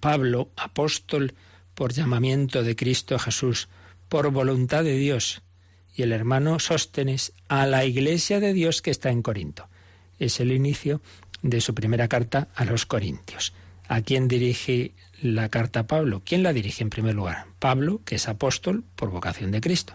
Pablo, 0.01 0.49
apóstol 0.57 1.35
por 1.75 1.93
llamamiento 1.93 2.63
de 2.63 2.75
Cristo 2.75 3.19
Jesús, 3.19 3.69
por 4.09 4.31
voluntad 4.31 4.83
de 4.83 4.97
Dios, 4.97 5.43
y 5.95 6.01
el 6.01 6.13
hermano 6.13 6.59
Sóstenes 6.59 7.35
a 7.49 7.67
la 7.67 7.85
iglesia 7.85 8.41
de 8.41 8.55
Dios 8.55 8.81
que 8.81 8.91
está 8.91 9.11
en 9.11 9.21
Corinto. 9.21 9.69
Es 10.19 10.41
el 10.41 10.53
inicio 10.53 11.03
de 11.43 11.61
su 11.61 11.75
primera 11.75 12.09
carta 12.09 12.49
a 12.55 12.65
los 12.65 12.87
Corintios. 12.87 13.53
¿A 13.87 14.01
quién 14.01 14.27
dirige 14.27 14.93
la 15.21 15.51
carta 15.51 15.87
Pablo? 15.87 16.23
¿Quién 16.25 16.43
la 16.43 16.55
dirige 16.55 16.83
en 16.83 16.89
primer 16.89 17.15
lugar? 17.15 17.45
Pablo, 17.59 18.01
que 18.07 18.15
es 18.15 18.27
apóstol 18.27 18.85
por 18.97 19.11
vocación 19.11 19.51
de 19.51 19.61
Cristo, 19.61 19.93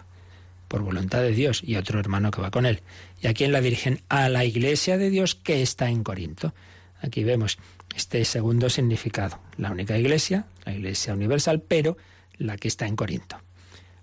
por 0.70 0.82
voluntad 0.82 1.20
de 1.20 1.32
Dios, 1.32 1.62
y 1.66 1.74
otro 1.74 1.98
hermano 1.98 2.30
que 2.30 2.40
va 2.40 2.52
con 2.52 2.64
él. 2.64 2.80
¿Y 3.20 3.26
a 3.26 3.34
quién 3.34 3.50
la 3.50 3.60
dirigen? 3.60 4.02
A 4.08 4.28
la 4.28 4.44
iglesia 4.44 4.98
de 4.98 5.10
Dios 5.10 5.34
que 5.34 5.62
está 5.62 5.90
en 5.90 6.04
Corinto. 6.04 6.54
Aquí 7.02 7.24
vemos 7.24 7.58
este 7.96 8.24
segundo 8.24 8.70
significado. 8.70 9.40
La 9.56 9.72
única 9.72 9.98
iglesia, 9.98 10.46
la 10.64 10.72
iglesia 10.72 11.12
universal, 11.12 11.60
pero 11.60 11.96
la 12.38 12.56
que 12.56 12.68
está 12.68 12.86
en 12.86 12.94
Corinto. 12.94 13.36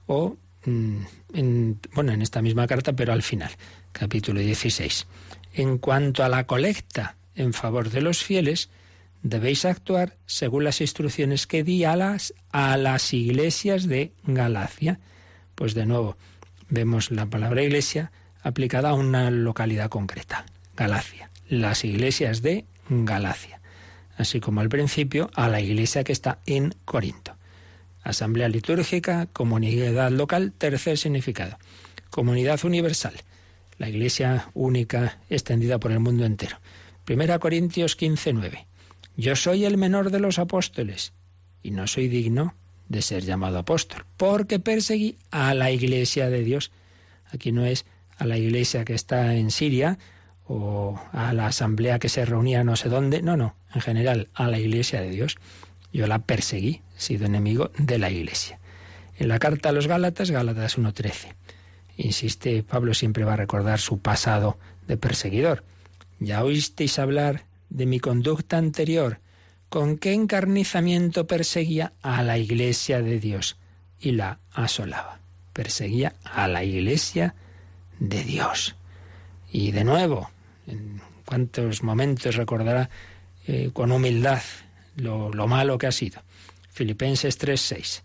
O, 0.08 0.36
mm, 0.66 0.98
en, 1.36 1.80
bueno, 1.94 2.12
en 2.12 2.22
esta 2.22 2.42
misma 2.42 2.68
carta, 2.68 2.92
pero 2.92 3.14
al 3.14 3.24
final, 3.24 3.52
capítulo 3.94 4.42
16. 4.42 5.08
En 5.54 5.78
cuanto 5.78 6.22
a 6.26 6.28
la 6.28 6.48
colecta 6.48 7.16
en 7.34 7.54
favor 7.54 7.90
de 7.92 8.02
los 8.02 8.22
fieles, 8.26 8.70
debéis 9.24 9.64
actuar 9.64 10.18
según 10.26 10.66
las 10.66 10.82
instrucciones 10.82 11.48
que 11.48 11.64
di 11.64 11.86
a 11.86 11.96
las, 11.96 12.34
a 12.52 12.76
las 12.76 13.14
iglesias 13.14 13.88
de 13.88 14.12
Galacia. 14.26 15.00
Pues 15.56 15.74
de 15.74 15.86
nuevo, 15.86 16.18
vemos 16.70 17.12
la 17.12 17.26
palabra 17.28 17.64
iglesia 17.64 18.12
aplicada 18.42 18.90
a 18.90 18.94
una 18.94 19.32
localidad 19.32 19.90
concreta, 19.90 20.46
Galacia, 20.76 21.32
las 21.50 21.84
iglesias 21.84 22.42
de 22.42 22.66
Galacia, 22.90 23.62
así 24.18 24.40
como 24.40 24.62
al 24.62 24.70
principio 24.70 25.30
a 25.36 25.50
la 25.50 25.62
iglesia 25.62 26.04
que 26.04 26.14
está 26.14 26.40
en 26.46 26.76
Corinto. 26.86 27.36
Asamblea 28.04 28.48
litúrgica, 28.48 29.28
comunidad 29.34 30.12
local, 30.12 30.54
tercer 30.58 30.98
significado. 30.98 31.58
Comunidad 32.10 32.64
universal, 32.64 33.16
la 33.78 33.90
iglesia 33.90 34.50
única 34.54 35.20
extendida 35.30 35.80
por 35.80 35.92
el 35.92 36.00
mundo 36.00 36.26
entero. 36.26 36.58
Primera 37.04 37.40
Corintios 37.40 37.98
15:9. 37.98 38.66
Yo 39.18 39.36
soy 39.36 39.66
el 39.66 39.78
menor 39.78 40.12
de 40.12 40.20
los 40.20 40.40
apóstoles 40.40 41.14
y 41.64 41.72
no 41.72 41.88
soy 41.88 42.08
digno 42.08 42.56
de 42.90 43.02
ser 43.02 43.24
llamado 43.24 43.58
apóstol, 43.58 44.06
porque 44.18 44.60
perseguí 44.60 45.18
a 45.32 45.54
la 45.54 45.72
iglesia 45.72 46.30
de 46.30 46.44
Dios. 46.44 46.72
Aquí 47.32 47.52
no 47.52 47.66
es 47.66 47.86
a 48.18 48.26
la 48.26 48.38
iglesia 48.38 48.86
que 48.86 48.94
está 48.94 49.36
en 49.36 49.52
Siria 49.52 49.98
o 50.46 51.00
a 51.12 51.34
la 51.34 51.48
asamblea 51.48 52.00
que 52.00 52.10
se 52.10 52.26
reunía 52.26 52.64
no 52.64 52.76
sé 52.76 52.90
dónde, 52.90 53.22
no, 53.22 53.38
no, 53.38 53.56
en 53.74 53.82
general 53.82 54.30
a 54.34 54.48
la 54.48 54.60
iglesia 54.60 55.02
de 55.02 55.10
Dios. 55.10 55.38
Yo 55.92 56.08
la 56.08 56.20
perseguí, 56.20 56.82
he 56.98 57.02
sido 57.02 57.26
enemigo 57.26 57.72
de 57.78 57.98
la 57.98 58.10
iglesia. 58.10 58.60
En 59.18 59.28
la 59.30 59.40
carta 59.40 59.70
a 59.70 59.72
los 59.72 59.88
Gálatas, 59.88 60.32
Gálatas 60.32 60.78
1.13, 60.78 61.34
insiste, 61.98 62.64
Pablo 62.64 62.94
siempre 62.94 63.24
va 63.24 63.34
a 63.34 63.38
recordar 63.38 63.80
su 63.80 64.00
pasado 64.00 64.58
de 64.88 64.98
perseguidor. 64.98 65.64
Ya 66.20 66.44
oísteis 66.44 67.00
hablar 67.00 67.46
de 67.70 67.86
mi 67.86 68.00
conducta 68.00 68.58
anterior, 68.58 69.20
con 69.70 69.98
qué 69.98 70.14
encarnizamiento 70.14 71.28
perseguía 71.28 71.94
a 72.02 72.24
la 72.24 72.38
iglesia 72.38 73.02
de 73.02 73.20
Dios 73.20 73.58
y 74.00 74.12
la 74.12 74.40
asolaba. 74.52 75.20
Perseguía 75.54 76.16
a 76.24 76.48
la 76.48 76.64
iglesia 76.64 77.36
de 78.00 78.24
Dios. 78.24 78.76
Y 79.52 79.72
de 79.72 79.84
nuevo, 79.84 80.30
en 80.68 81.02
cuántos 81.26 81.84
momentos 81.84 82.36
recordará 82.36 82.90
eh, 83.48 83.72
con 83.74 83.92
humildad 83.92 84.42
lo, 84.96 85.32
lo 85.34 85.48
malo 85.48 85.78
que 85.78 85.88
ha 85.88 85.92
sido. 85.92 86.22
Filipenses 86.70 87.40
3:6. 87.40 88.04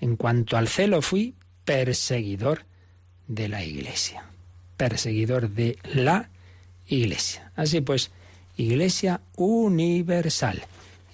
En 0.00 0.16
cuanto 0.16 0.56
al 0.56 0.68
celo 0.68 1.02
fui 1.02 1.34
perseguidor 1.64 2.64
de 3.28 3.48
la 3.48 3.64
iglesia. 3.64 4.24
Perseguidor 4.76 5.50
de 5.50 5.78
la 5.94 6.30
iglesia. 6.86 7.52
Así 7.56 7.80
pues, 7.80 8.10
iglesia 8.56 9.20
universal. 9.36 10.62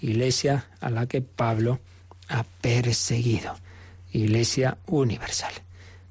Iglesia 0.01 0.67
a 0.81 0.91
la 0.91 1.07
que 1.07 1.23
Pablo 1.23 1.81
ha 2.29 2.45
perseguido. 2.61 3.57
Iglesia 4.13 4.79
universal. 4.87 5.53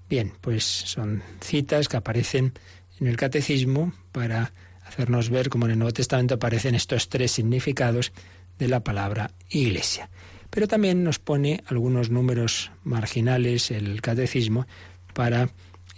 Bien, 0.09 0.33
pues 0.41 0.63
son 0.63 1.21
citas 1.41 1.87
que 1.87 1.97
aparecen 1.97 2.53
en 2.99 3.07
el 3.07 3.17
catecismo 3.17 3.93
para 4.11 4.53
hacernos 4.85 5.29
ver 5.29 5.49
cómo 5.49 5.65
en 5.65 5.73
el 5.73 5.79
Nuevo 5.79 5.93
Testamento 5.93 6.35
aparecen 6.35 6.75
estos 6.75 7.09
tres 7.09 7.31
significados 7.31 8.11
de 8.57 8.67
la 8.67 8.83
palabra 8.83 9.31
iglesia. 9.49 10.09
Pero 10.49 10.67
también 10.67 11.03
nos 11.03 11.19
pone 11.19 11.63
algunos 11.67 12.09
números 12.09 12.71
marginales 12.83 13.71
el 13.71 14.01
catecismo 14.01 14.65
para 15.13 15.49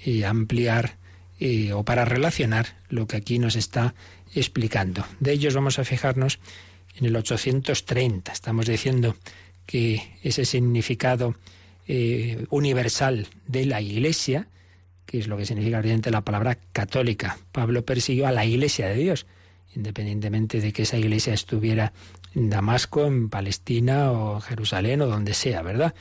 eh, 0.06 0.26
ampliar 0.26 0.98
eh, 1.40 1.74
o 1.74 1.84
para 1.84 2.06
relacionar 2.06 2.78
lo 2.90 3.08
que 3.08 3.18
aquí 3.18 3.40
nos 3.40 3.56
está 3.56 3.96
explicando. 4.36 5.06
De 5.20 5.32
ellos 5.32 5.56
vamos 5.56 5.80
a 5.80 5.86
fijarnos 5.86 6.40
en 6.96 7.06
el 7.06 7.16
830. 7.16 8.32
Estamos 8.32 8.66
diciendo 8.66 9.16
que 9.66 10.18
ese 10.24 10.46
significado 10.46 11.36
eh, 11.88 12.46
universal 12.50 13.28
de 13.48 13.66
la 13.66 13.82
Iglesia, 13.82 14.48
que 15.06 15.20
es 15.20 15.28
lo 15.28 15.38
que 15.38 15.46
significa 15.46 15.80
evidentemente 15.80 16.12
la 16.12 16.22
palabra 16.22 16.58
católica. 16.74 17.38
Pablo 17.52 17.84
persiguió 17.84 18.28
a 18.28 18.32
la 18.32 18.46
Iglesia 18.46 18.88
de 18.88 18.96
Dios, 18.96 19.26
independientemente 19.76 20.62
de 20.62 20.74
que 20.74 20.84
esa 20.84 20.98
Iglesia 20.98 21.34
estuviera 21.34 21.94
en 22.36 22.50
Damasco, 22.50 23.06
en 23.06 23.30
Palestina 23.30 24.12
o 24.12 24.40
Jerusalén 24.40 25.02
o 25.02 25.08
donde 25.08 25.34
sea, 25.34 25.62
¿verdad? 25.62 25.94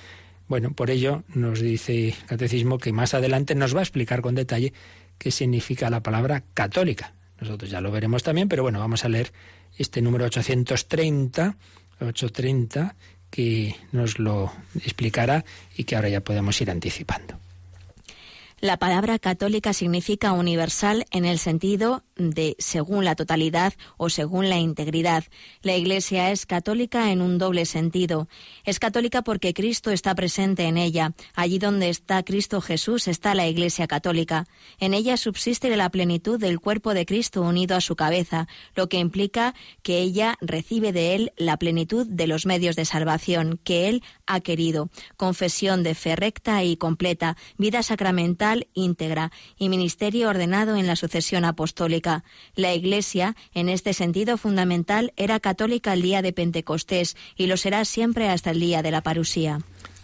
Bueno, 0.49 0.73
por 0.73 0.91
ello 0.91 1.23
nos 1.29 1.61
dice 1.61 2.09
el 2.09 2.15
Catecismo 2.27 2.79
que 2.79 2.93
más 2.93 3.15
adelante 3.15 3.55
nos 3.55 3.75
va 3.75 3.81
a 3.81 3.83
explicar 3.83 4.21
con 4.21 4.35
detalle 4.35 4.73
qué 5.19 5.31
significa 5.31 5.91
la 5.91 6.03
palabra 6.03 6.43
católica. 6.55 7.15
Nosotros 7.41 7.71
ya 7.71 7.81
lo 7.81 7.91
veremos 7.91 8.23
también, 8.23 8.49
pero 8.49 8.63
bueno, 8.63 8.81
vamos 8.81 9.05
a 9.05 9.09
leer 9.09 9.33
este 9.81 10.03
número 10.03 10.27
830, 10.27 11.57
830, 12.01 12.97
que 13.31 13.75
nos 13.93 14.19
lo 14.19 14.53
explicará 14.77 15.45
y 15.75 15.85
que 15.85 15.97
ahora 15.97 16.11
ya 16.11 16.21
podemos 16.21 16.61
ir 16.61 16.71
anticipando. 16.71 17.40
La 18.63 18.77
palabra 18.77 19.19
católica 19.19 19.73
significa 19.73 20.33
universal 20.33 21.07
en 21.13 21.25
el 21.25 21.39
sentido 21.39 22.05
de 22.17 22.57
según 22.59 23.07
la 23.07 23.15
totalidad 23.15 23.73
o 23.97 24.11
según 24.11 24.51
la 24.51 24.59
integridad. 24.59 25.25
La 25.63 25.77
Iglesia 25.77 26.31
es 26.31 26.45
católica 26.45 27.11
en 27.11 27.23
un 27.23 27.39
doble 27.39 27.65
sentido. 27.65 28.29
Es 28.67 28.79
católica 28.79 29.23
porque 29.23 29.55
Cristo 29.55 29.91
está 29.91 30.15
presente 30.15 30.65
en 30.65 30.77
ella. 30.77 31.15
Allí 31.35 31.59
donde 31.59 31.89
está 31.89 32.23
Cristo 32.23 32.61
Jesús 32.61 33.09
está 33.09 33.35
la 33.35 33.49
Iglesia 33.49 33.87
católica. 33.87 34.47
En 34.79 34.93
ella 34.93 35.17
subsiste 35.17 35.75
la 35.75 35.89
plenitud 35.89 36.39
del 36.39 36.61
cuerpo 36.61 36.93
de 36.93 37.07
Cristo 37.07 37.41
unido 37.41 37.77
a 37.77 37.81
su 37.81 37.97
cabeza, 37.97 38.47
lo 38.75 38.91
que 38.91 38.99
implica 38.99 39.55
que 39.83 40.01
ella 40.01 40.37
recibe 40.43 40.93
de 40.93 41.15
él 41.15 41.33
la 41.39 41.57
plenitud 41.57 42.07
de 42.07 42.27
los 42.27 42.45
medios 42.45 42.77
de 42.77 42.85
salvación 42.85 43.59
que 43.65 43.89
él 43.89 44.03
ha 44.27 44.41
querido. 44.41 44.91
Confesión 45.17 45.83
de 45.83 45.95
fe 45.95 46.15
recta 46.15 46.63
y 46.63 46.77
completa, 46.77 47.39
vida 47.57 47.83
sacramental 47.83 48.50
íntegra 48.75 49.33
y 49.59 49.69
ministerio 49.69 50.29
ordenado 50.29 50.77
en 50.77 50.87
la 50.87 50.97
sucesión 50.97 51.45
apostólica. 51.45 52.25
La 52.55 52.75
Iglesia, 52.75 53.37
en 53.55 53.69
este 53.69 53.93
sentido 53.95 54.37
fundamental, 54.37 55.13
era 55.17 55.41
católica 55.41 55.93
el 55.93 56.03
día 56.03 56.23
de 56.23 56.33
Pentecostés 56.33 57.17
y 57.37 57.47
lo 57.47 57.57
será 57.57 57.85
siempre 57.85 58.29
hasta 58.29 58.51
el 58.51 58.61
día 58.61 58.83
de 58.83 58.91
la 58.91 59.03
parusía. 59.03 59.61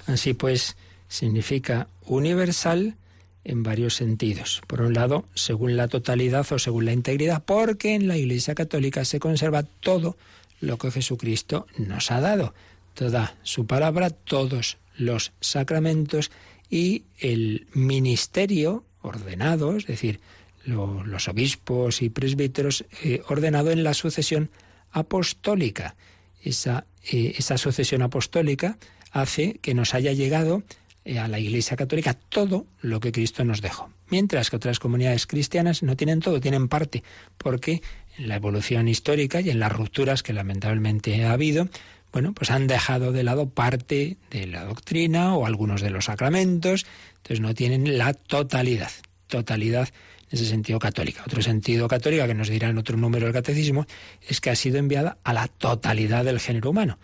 Así 0.07 0.35
pues, 0.35 0.77
significa 1.09 1.89
universal 2.05 2.97
en 3.45 3.63
varios 3.63 3.95
sentidos. 3.95 4.61
Por 4.67 4.83
un 4.83 4.95
lado, 4.95 5.25
según 5.35 5.77
la 5.77 5.89
totalidad 5.89 6.47
o 6.53 6.59
según 6.59 6.85
la 6.85 6.93
integridad, 6.93 7.45
porque 7.45 7.95
en 7.95 8.09
la 8.09 8.17
Iglesia 8.17 8.55
Católica 8.55 9.05
se 9.05 9.21
conserva 9.21 9.63
todo 9.63 10.17
lo 10.61 10.79
que 10.79 10.91
Jesucristo 10.91 11.67
nos 11.79 12.11
ha 12.11 12.21
dado, 12.21 12.55
toda 12.95 13.37
su 13.43 13.67
palabra, 13.67 14.11
todos 14.11 14.79
los 14.97 15.33
sacramentos 15.41 16.31
y 16.71 17.05
el 17.19 17.67
ministerio 17.73 18.85
ordenado, 19.03 19.77
es 19.77 19.87
decir, 19.87 20.21
los 20.65 21.29
obispos 21.29 22.03
y 22.03 22.11
presbíteros 22.11 22.85
eh, 23.03 23.23
ordenado 23.29 23.71
en 23.71 23.85
la 23.85 23.95
sucesión 23.95 24.51
apostólica. 24.91 25.95
Esa, 26.43 26.87
eh, 27.11 27.35
esa 27.39 27.57
sucesión 27.57 28.03
apostólica 28.03 28.79
hace 29.13 29.59
que 29.63 29.75
nos 29.75 29.95
haya 29.95 30.13
llegado 30.13 30.63
eh, 31.05 31.21
a 31.21 31.29
la 31.29 31.39
Iglesia 31.39 31.77
Católica 31.77 32.15
todo 32.15 32.67
lo 32.81 32.99
que 32.99 33.13
Cristo 33.13 33.45
nos 33.45 33.61
dejó. 33.61 33.91
mientras 34.09 34.51
que 34.51 34.57
otras 34.57 34.79
comunidades 34.79 35.27
cristianas 35.27 35.83
no 35.83 35.97
tienen 35.97 36.21
todo, 36.21 36.41
tienen 36.41 36.69
parte, 36.69 37.03
porque 37.39 37.83
en 38.19 38.29
la 38.29 38.37
evolución 38.37 38.89
histórica 38.89 39.41
y 39.41 39.51
en 39.51 39.59
las 39.59 39.73
rupturas 39.73 40.23
que 40.23 40.33
lamentablemente 40.33 41.25
ha 41.25 41.33
habido, 41.33 41.69
bueno, 42.17 42.33
pues 42.33 42.51
han 42.51 42.67
dejado 42.67 43.13
de 43.13 43.23
lado 43.23 43.51
parte 43.51 44.17
de 44.31 44.47
la 44.47 44.65
doctrina 44.65 45.35
o 45.35 45.45
algunos 45.45 45.83
de 45.83 45.91
los 45.91 46.07
sacramentos, 46.07 46.87
entonces 47.17 47.41
no 47.41 47.53
tienen 47.53 47.99
la 47.99 48.15
totalidad, 48.15 48.91
totalidad 49.27 49.91
en 50.23 50.29
ese 50.31 50.47
sentido 50.47 50.79
católica. 50.79 51.23
Otro 51.27 51.43
sentido 51.43 51.89
católica 51.89 52.27
que 52.27 52.33
nos 52.33 52.49
dirá 52.49 52.71
en 52.71 52.79
otro 52.79 52.97
número 52.97 53.27
del 53.27 53.35
catecismo 53.35 53.85
es 54.27 54.41
que 54.41 54.49
ha 54.49 54.57
sido 54.57 54.79
enviada 54.79 55.19
a 55.25 55.35
la 55.35 55.47
totalidad 55.49 56.25
del 56.25 56.41
género 56.41 56.71
humano. 56.71 56.99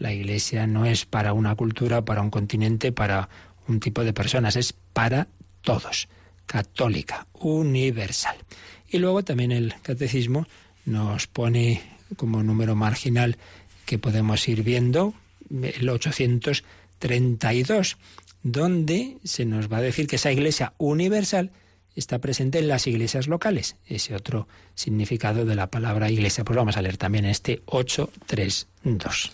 La 0.00 0.12
Iglesia 0.12 0.66
no 0.66 0.84
es 0.84 1.06
para 1.06 1.32
una 1.32 1.54
cultura, 1.54 2.04
para 2.04 2.20
un 2.20 2.30
continente, 2.30 2.90
para 2.90 3.28
un 3.68 3.78
tipo 3.78 4.02
de 4.02 4.12
personas, 4.12 4.56
es 4.56 4.72
para 4.72 5.28
todos, 5.60 6.08
católica, 6.44 7.28
universal. 7.34 8.34
Y 8.88 8.98
luego 8.98 9.22
también 9.22 9.52
el 9.52 9.76
catecismo 9.82 10.48
nos 10.84 11.28
pone 11.28 11.82
como 12.16 12.42
número 12.42 12.74
marginal 12.74 13.36
que 13.86 13.98
podemos 13.98 14.46
ir 14.48 14.62
viendo 14.62 15.14
el 15.50 15.88
832, 15.88 17.96
donde 18.42 19.16
se 19.24 19.46
nos 19.46 19.72
va 19.72 19.78
a 19.78 19.82
decir 19.82 20.06
que 20.06 20.16
esa 20.16 20.32
iglesia 20.32 20.74
universal 20.76 21.52
está 21.94 22.20
presente 22.20 22.58
en 22.58 22.68
las 22.68 22.86
iglesias 22.86 23.26
locales. 23.26 23.76
Ese 23.86 24.14
otro 24.14 24.48
significado 24.74 25.46
de 25.46 25.54
la 25.54 25.70
palabra 25.70 26.10
iglesia. 26.10 26.44
Pues 26.44 26.56
vamos 26.56 26.76
a 26.76 26.82
leer 26.82 26.98
también 26.98 27.24
este 27.24 27.62
832. 27.64 29.32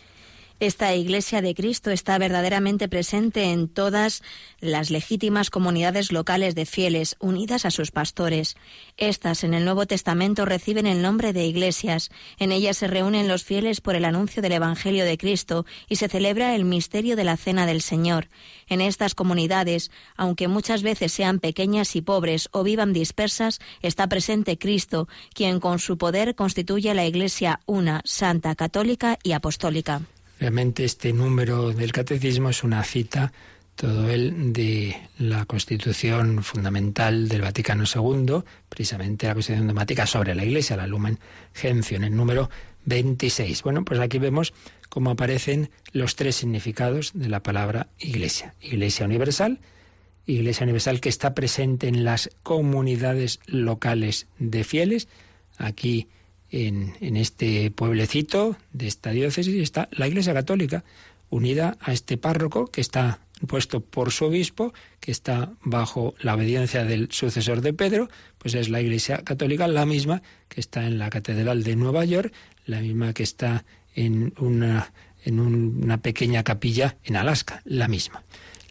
Esta 0.63 0.95
Iglesia 0.95 1.43
de 1.43 1.57
Cristo 1.57 1.91
está 1.91 2.17
verdaderamente 2.19 2.87
presente 2.87 3.51
en 3.51 3.67
todas 3.67 4.23
las 4.61 4.93
legítimas 4.93 5.51
comunidades 5.51 6.13
locales 6.13 6.55
de 6.55 6.67
fieles 6.67 7.17
unidas 7.19 7.65
a 7.65 7.73
sus 7.73 7.91
pastores. 7.91 8.55
Estas 8.97 9.43
en 9.43 9.55
el 9.55 9.65
Nuevo 9.65 9.87
Testamento 9.87 10.45
reciben 10.45 10.87
el 10.87 11.03
nombre 11.03 11.33
de 11.33 11.47
iglesias. 11.47 12.11
En 12.39 12.53
ellas 12.53 12.77
se 12.77 12.87
reúnen 12.87 13.27
los 13.27 13.43
fieles 13.43 13.81
por 13.81 13.97
el 13.97 14.05
anuncio 14.05 14.41
del 14.41 14.53
Evangelio 14.53 15.05
de 15.05 15.19
Cristo 15.19 15.67
y 15.89 15.97
se 15.97 16.07
celebra 16.07 16.55
el 16.55 16.65
misterio 16.65 17.17
de 17.17 17.25
la 17.25 17.37
Cena 17.37 17.67
del 17.67 17.83
Señor. 17.83 18.29
En 18.69 18.81
estas 18.81 19.17
comunidades, 19.17 19.91
aunque 20.17 20.47
muchas 20.47 20.85
veces 20.85 21.11
sean 21.11 21.41
pequeñas 21.41 21.97
y 21.97 22.03
pobres 22.03 22.49
o 22.53 22.63
vivan 22.63 22.93
dispersas, 22.93 23.59
está 23.81 24.07
presente 24.07 24.59
Cristo, 24.59 25.09
quien 25.35 25.59
con 25.59 25.81
su 25.81 25.99
poder 25.99 26.37
constituye 26.37 26.95
la 26.95 27.05
Iglesia 27.05 27.59
una, 27.67 28.01
santa, 28.05 28.55
católica 28.55 29.19
y 29.25 29.33
apostólica. 29.33 30.03
Realmente 30.43 30.85
este 30.85 31.13
número 31.13 31.71
del 31.71 31.93
catecismo 31.93 32.51
es 32.51 32.65
una 32.65 32.83
cita, 32.83 33.33
todo 33.77 34.11
él, 34.11 34.53
de 34.53 34.97
la 35.17 35.45
Constitución 35.45 36.43
fundamental 36.43 37.29
del 37.29 37.43
Vaticano 37.43 37.85
II, 37.85 38.43
precisamente 38.69 39.29
la 39.29 39.35
Constitución 39.35 39.69
dogmática 39.69 40.05
sobre 40.05 40.35
la 40.35 40.45
Iglesia, 40.45 40.77
la 40.77 40.89
Lumen 40.89 41.21
Gentium, 41.55 42.03
el 42.03 42.17
número 42.17 42.51
26. 42.87 43.63
Bueno, 43.63 43.85
pues 43.85 44.01
aquí 44.01 44.19
vemos 44.19 44.53
cómo 44.89 45.11
aparecen 45.11 45.71
los 45.93 46.17
tres 46.17 46.35
significados 46.35 47.13
de 47.15 47.29
la 47.29 47.45
palabra 47.45 47.87
Iglesia. 48.01 48.57
Iglesia 48.61 49.07
universal, 49.07 49.61
Iglesia 50.27 50.65
universal 50.65 51.01
que 51.01 51.09
está 51.09 51.35
presente 51.35 51.87
en 51.87 52.03
las 52.03 52.31
comunidades 52.43 53.39
locales 53.47 54.27
de 54.41 54.65
fieles. 54.65 55.07
Aquí 55.57 56.09
en, 56.53 57.17
este 57.17 57.71
pueblecito 57.71 58.57
de 58.73 58.87
esta 58.87 59.11
diócesis 59.11 59.61
está 59.61 59.89
la 59.91 60.07
Iglesia 60.07 60.35
Católica, 60.35 60.85
unida 61.31 61.79
a 61.81 61.93
este 61.93 62.19
párroco 62.19 62.67
que 62.67 62.83
está 62.83 63.21
puesto 63.49 63.81
por 63.81 64.13
su 64.13 64.27
obispo, 64.27 64.73
que 65.01 65.11
está 65.11 65.53
bajo 65.65 66.15
la 66.21 66.35
obediencia 66.35 66.85
del 66.85 67.11
sucesor 67.11 67.63
de 67.63 67.73
Pedro, 67.73 68.09
pues 68.39 68.55
es 68.55 68.69
la 68.69 68.81
Iglesia 68.81 69.23
Católica 69.25 69.67
la 69.67 69.87
misma 69.87 70.23
que 70.49 70.61
está 70.61 70.87
en 70.87 70.99
la 70.99 71.11
Catedral 71.11 71.65
de 71.65 71.75
Nueva 71.75 72.05
York, 72.05 72.33
la 72.67 72.81
misma 72.81 73.15
que 73.15 73.23
está 73.23 73.65
en 73.95 74.35
una, 74.39 74.93
en 75.25 75.41
una 75.41 75.99
pequeña 75.99 76.45
capilla 76.45 76.97
en 77.03 77.17
Alaska, 77.17 77.63
la 77.65 77.89
misma. 77.89 78.23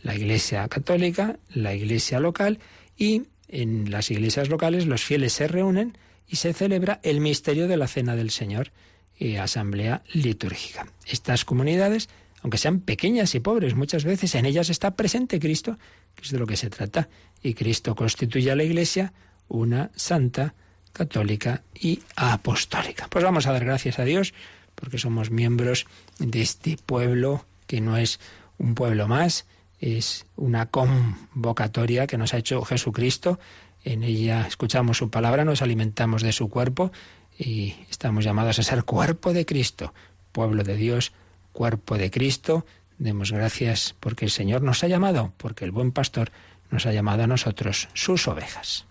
La 0.04 0.16
Iglesia 0.16 0.68
Católica, 0.68 1.38
la 1.50 1.74
Iglesia 1.74 2.20
local 2.20 2.60
y 2.96 3.24
en 3.48 3.92
las 3.92 4.10
iglesias 4.12 4.50
locales 4.50 4.86
los 4.86 5.04
fieles 5.04 5.34
se 5.34 5.48
reúnen 5.48 5.98
y 6.28 6.38
se 6.38 6.54
celebra 6.54 7.00
el 7.04 7.20
misterio 7.20 7.68
de 7.68 7.78
la 7.78 7.88
Cena 7.88 8.16
del 8.16 8.32
Señor 8.32 8.72
y 9.18 9.36
asamblea 9.36 10.04
litúrgica. 10.14 10.88
Estas 11.06 11.46
comunidades, 11.46 12.10
aunque 12.42 12.58
sean 12.58 12.80
pequeñas 12.80 13.36
y 13.36 13.40
pobres, 13.40 13.76
muchas 13.76 14.04
veces 14.04 14.34
en 14.36 14.46
ellas 14.46 14.70
está 14.70 14.96
presente 14.96 15.40
Cristo, 15.40 15.78
que 16.16 16.24
es 16.24 16.32
de 16.32 16.40
lo 16.40 16.48
que 16.48 16.58
se 16.58 16.70
trata, 16.70 17.10
y 17.44 17.54
Cristo 17.54 17.96
constituye 17.96 18.52
a 18.52 18.56
la 18.56 18.64
Iglesia 18.64 19.14
una 19.48 19.92
santa, 19.96 20.56
católica 20.94 21.64
y 21.74 22.02
apostólica. 22.16 23.08
Pues 23.10 23.24
vamos 23.24 23.48
a 23.48 23.54
dar 23.54 23.64
gracias 23.64 24.00
a 24.00 24.04
Dios 24.04 24.34
porque 24.76 24.98
somos 24.98 25.32
miembros 25.32 25.86
de 26.20 26.42
este 26.42 26.78
pueblo 26.78 27.46
que 27.68 27.82
no 27.82 27.98
es 27.98 28.20
un 28.58 28.76
pueblo 28.76 29.08
más, 29.08 29.46
es 29.80 30.26
una 30.36 30.68
convocatoria 30.68 32.08
que 32.08 32.18
nos 32.18 32.34
ha 32.34 32.38
hecho 32.38 32.64
Jesucristo 32.64 33.40
en 33.84 34.04
ella 34.04 34.46
escuchamos 34.48 34.98
su 34.98 35.10
palabra, 35.10 35.46
nos 35.46 35.62
alimentamos 35.62 36.22
de 36.22 36.32
su 36.32 36.50
cuerpo 36.50 36.92
y 37.38 37.76
estamos 37.90 38.24
llamados 38.24 38.60
a 38.60 38.64
ser 38.64 38.84
cuerpo 38.84 39.34
de 39.34 39.46
Cristo, 39.46 39.94
pueblo 40.32 40.64
de 40.64 40.76
Dios, 40.76 41.14
cuerpo 41.52 41.98
de 41.98 42.12
Cristo. 42.12 42.66
Demos 42.98 43.32
gracias 43.32 43.96
porque 44.00 44.26
el 44.26 44.32
Señor 44.32 44.62
nos 44.62 44.84
ha 44.84 44.88
llamado, 44.88 45.34
porque 45.38 45.66
el 45.66 45.72
buen 45.72 45.92
pastor 45.92 46.32
nos 46.70 46.86
ha 46.86 46.94
llamado 46.94 47.24
a 47.24 47.28
nosotros, 47.28 47.90
sus 47.94 48.28
ovejas. 48.28 48.86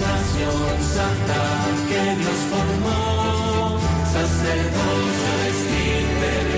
Nación 0.00 0.76
santa 0.80 1.42
que 1.88 2.02
Dios 2.20 2.40
formó, 2.50 3.78
sacerdocio 4.12 5.30
de 5.42 6.53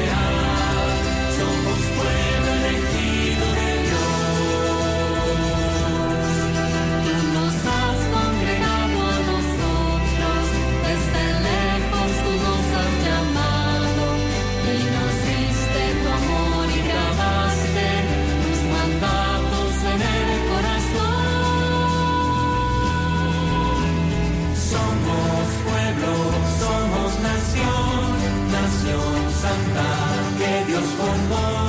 que 30.96 31.02
Dios 31.02 31.65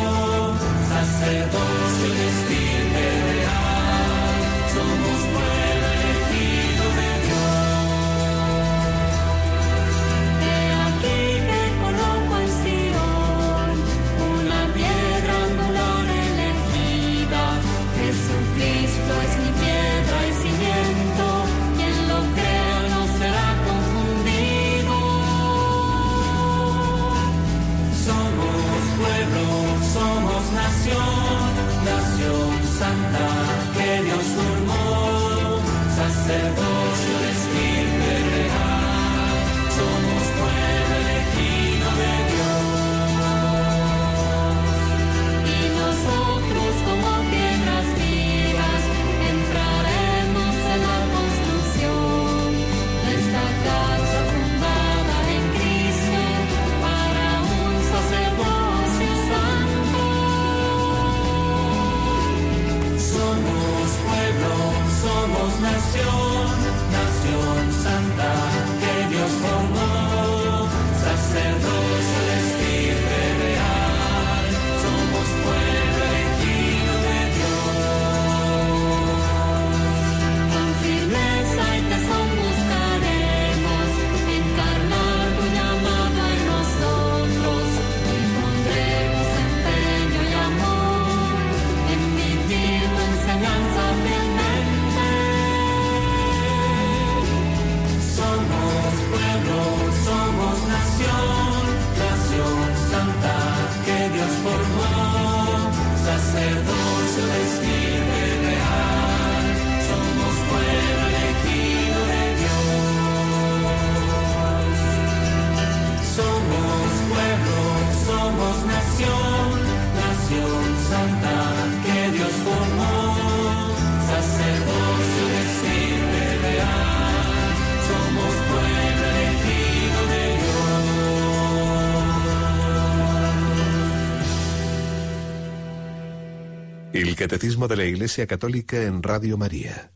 Catecismo 137.18 137.68
de 137.68 137.76
la 137.76 137.86
Iglesia 137.86 138.28
Católica 138.28 138.84
en 138.84 139.02
Radio 139.02 139.40
María. 139.40 139.92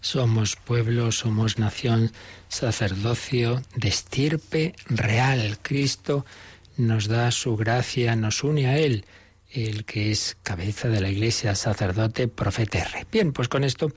Somos 0.00 0.56
pueblo, 0.56 1.12
somos 1.12 1.60
nación, 1.60 2.10
sacerdocio 2.48 3.62
de 3.76 3.88
estirpe 3.88 4.74
real. 4.86 5.58
Cristo 5.62 6.26
nos 6.76 7.06
da 7.06 7.30
su 7.30 7.56
gracia, 7.56 8.16
nos 8.16 8.42
une 8.42 8.66
a 8.66 8.78
Él, 8.78 9.04
el 9.48 9.84
que 9.84 10.10
es 10.10 10.36
cabeza 10.42 10.88
de 10.88 11.00
la 11.00 11.08
Iglesia, 11.08 11.54
sacerdote, 11.54 12.26
profeta. 12.26 12.84
Bien, 13.12 13.32
pues 13.32 13.48
con 13.48 13.62
esto 13.62 13.92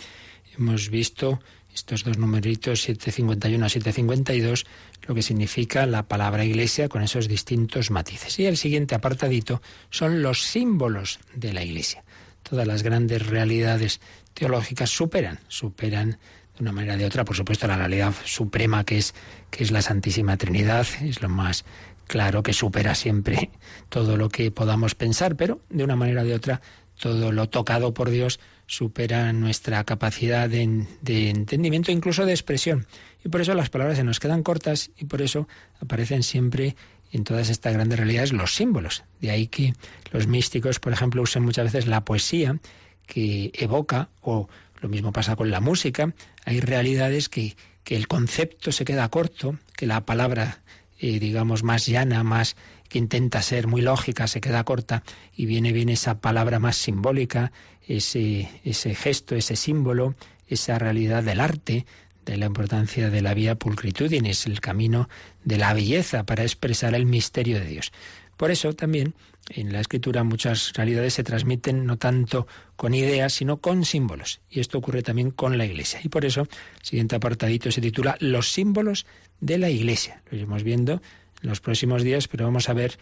hemos 0.55 0.89
visto 0.89 1.39
estos 1.73 2.03
dos 2.03 2.19
numeritos, 2.19 2.83
751 2.83 3.65
a 3.65 3.69
752, 3.69 4.65
lo 5.07 5.15
que 5.15 5.23
significa 5.23 5.87
la 5.87 6.07
palabra 6.07 6.45
iglesia 6.45 6.87
con 6.87 7.01
esos 7.01 7.27
distintos 7.27 7.89
matices. 7.89 8.37
Y 8.37 8.45
el 8.45 8.57
siguiente 8.57 8.93
apartadito 8.93 9.59
son 9.89 10.21
los 10.21 10.43
símbolos 10.43 11.19
de 11.33 11.51
la 11.51 11.63
iglesia. 11.63 12.02
Todas 12.43 12.67
las 12.67 12.83
grandes 12.83 13.25
realidades 13.25 14.01
teológicas 14.33 14.89
superan, 14.89 15.39
superan 15.47 16.11
de 16.11 16.61
una 16.61 16.71
manera 16.71 16.95
o 16.95 16.97
de 16.97 17.05
otra, 17.05 17.25
por 17.25 17.35
supuesto, 17.35 17.67
la 17.67 17.77
realidad 17.77 18.13
suprema 18.25 18.83
que 18.83 18.97
es, 18.97 19.15
que 19.49 19.63
es 19.63 19.71
la 19.71 19.81
Santísima 19.81 20.37
Trinidad, 20.37 20.85
es 21.01 21.21
lo 21.21 21.29
más 21.29 21.65
claro 22.07 22.43
que 22.43 22.53
supera 22.53 22.95
siempre 22.95 23.49
todo 23.89 24.17
lo 24.17 24.29
que 24.29 24.51
podamos 24.51 24.95
pensar, 24.95 25.35
pero 25.35 25.61
de 25.69 25.83
una 25.83 25.95
manera 25.95 26.21
o 26.21 26.25
de 26.25 26.35
otra, 26.35 26.61
todo 26.99 27.31
lo 27.31 27.49
tocado 27.49 27.93
por 27.93 28.09
Dios 28.09 28.39
supera 28.65 29.33
nuestra 29.33 29.83
capacidad 29.83 30.49
de, 30.49 30.85
de, 31.01 31.29
entendimiento, 31.29 31.91
incluso 31.91 32.25
de 32.25 32.31
expresión. 32.31 32.87
Y 33.23 33.29
por 33.29 33.41
eso 33.41 33.53
las 33.53 33.69
palabras 33.69 33.97
se 33.97 34.03
nos 34.03 34.19
quedan 34.19 34.43
cortas 34.43 34.91
y 34.97 35.05
por 35.05 35.21
eso 35.21 35.47
aparecen 35.79 36.23
siempre 36.23 36.75
en 37.13 37.23
todas 37.23 37.49
estas 37.49 37.73
grandes 37.73 37.97
realidades 37.99 38.33
los 38.33 38.55
símbolos. 38.55 39.03
De 39.21 39.29
ahí 39.29 39.47
que 39.47 39.73
los 40.11 40.27
místicos, 40.27 40.79
por 40.79 40.91
ejemplo, 40.91 41.21
usan 41.21 41.43
muchas 41.43 41.65
veces 41.65 41.87
la 41.87 42.03
poesía 42.03 42.57
que 43.05 43.51
evoca, 43.53 44.09
o 44.21 44.49
lo 44.81 44.89
mismo 44.89 45.13
pasa 45.13 45.35
con 45.35 45.51
la 45.51 45.61
música, 45.61 46.13
hay 46.43 46.59
realidades 46.59 47.29
que, 47.29 47.55
que 47.83 47.95
el 47.95 48.07
concepto 48.07 48.71
se 48.71 48.83
queda 48.83 49.07
corto, 49.09 49.57
que 49.77 49.85
la 49.85 50.05
palabra, 50.05 50.63
eh, 50.99 51.19
digamos, 51.19 51.63
más 51.63 51.85
llana, 51.85 52.23
más 52.23 52.55
que 52.89 52.97
intenta 52.97 53.43
ser 53.43 53.67
muy 53.67 53.81
lógica, 53.81 54.27
se 54.27 54.41
queda 54.41 54.63
corta 54.63 55.03
y 55.35 55.45
viene 55.45 55.71
bien 55.71 55.89
esa 55.89 56.19
palabra 56.19 56.57
más 56.57 56.77
simbólica, 56.77 57.51
ese, 57.87 58.49
ese 58.63 58.95
gesto, 58.95 59.35
ese 59.35 59.55
símbolo, 59.55 60.15
esa 60.47 60.79
realidad 60.79 61.23
del 61.23 61.41
arte, 61.41 61.85
de 62.25 62.37
la 62.37 62.45
importancia 62.45 63.09
de 63.09 63.21
la 63.21 63.33
vía 63.33 63.55
pulcritudinis, 63.55 64.45
el 64.45 64.61
camino 64.61 65.09
de 65.43 65.57
la 65.57 65.73
belleza 65.73 66.25
para 66.25 66.43
expresar 66.43 66.95
el 66.95 67.05
misterio 67.05 67.59
de 67.59 67.65
Dios. 67.65 67.91
Por 68.37 68.51
eso 68.51 68.73
también 68.73 69.13
en 69.49 69.73
la 69.73 69.81
escritura 69.81 70.23
muchas 70.23 70.73
realidades 70.73 71.15
se 71.15 71.23
transmiten 71.23 71.85
no 71.85 71.97
tanto 71.97 72.47
con 72.75 72.93
ideas, 72.93 73.33
sino 73.33 73.57
con 73.57 73.85
símbolos. 73.85 74.41
Y 74.49 74.59
esto 74.59 74.77
ocurre 74.77 75.03
también 75.03 75.31
con 75.31 75.57
la 75.57 75.65
Iglesia. 75.65 75.99
Y 76.03 76.09
por 76.09 76.25
eso 76.25 76.41
el 76.41 76.85
siguiente 76.85 77.15
apartadito 77.15 77.71
se 77.71 77.81
titula 77.81 78.15
Los 78.19 78.51
símbolos 78.51 79.05
de 79.39 79.57
la 79.57 79.69
Iglesia. 79.69 80.21
Lo 80.29 80.37
iremos 80.37 80.63
viendo 80.63 81.01
en 81.41 81.49
los 81.49 81.59
próximos 81.59 82.03
días, 82.03 82.27
pero 82.27 82.45
vamos 82.45 82.69
a 82.69 82.73
ver 82.73 82.97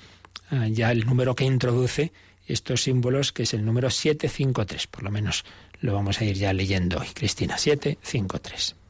uh, 0.52 0.66
ya 0.66 0.92
el 0.92 1.06
número 1.06 1.36
que 1.36 1.46
introduce 1.46 2.12
estos 2.48 2.82
símbolos, 2.82 3.32
que 3.32 3.44
es 3.44 3.54
el 3.54 3.64
número 3.64 3.90
753. 3.90 4.88
Por 4.88 5.04
lo 5.04 5.12
menos 5.12 5.46
lo 5.80 5.94
vamos 5.94 6.20
a 6.22 6.26
ir 6.26 6.36
ya 6.36 6.54
leyendo 6.54 7.00
hoy. 7.00 7.08
Cristina, 7.14 7.58
753. 7.58 8.81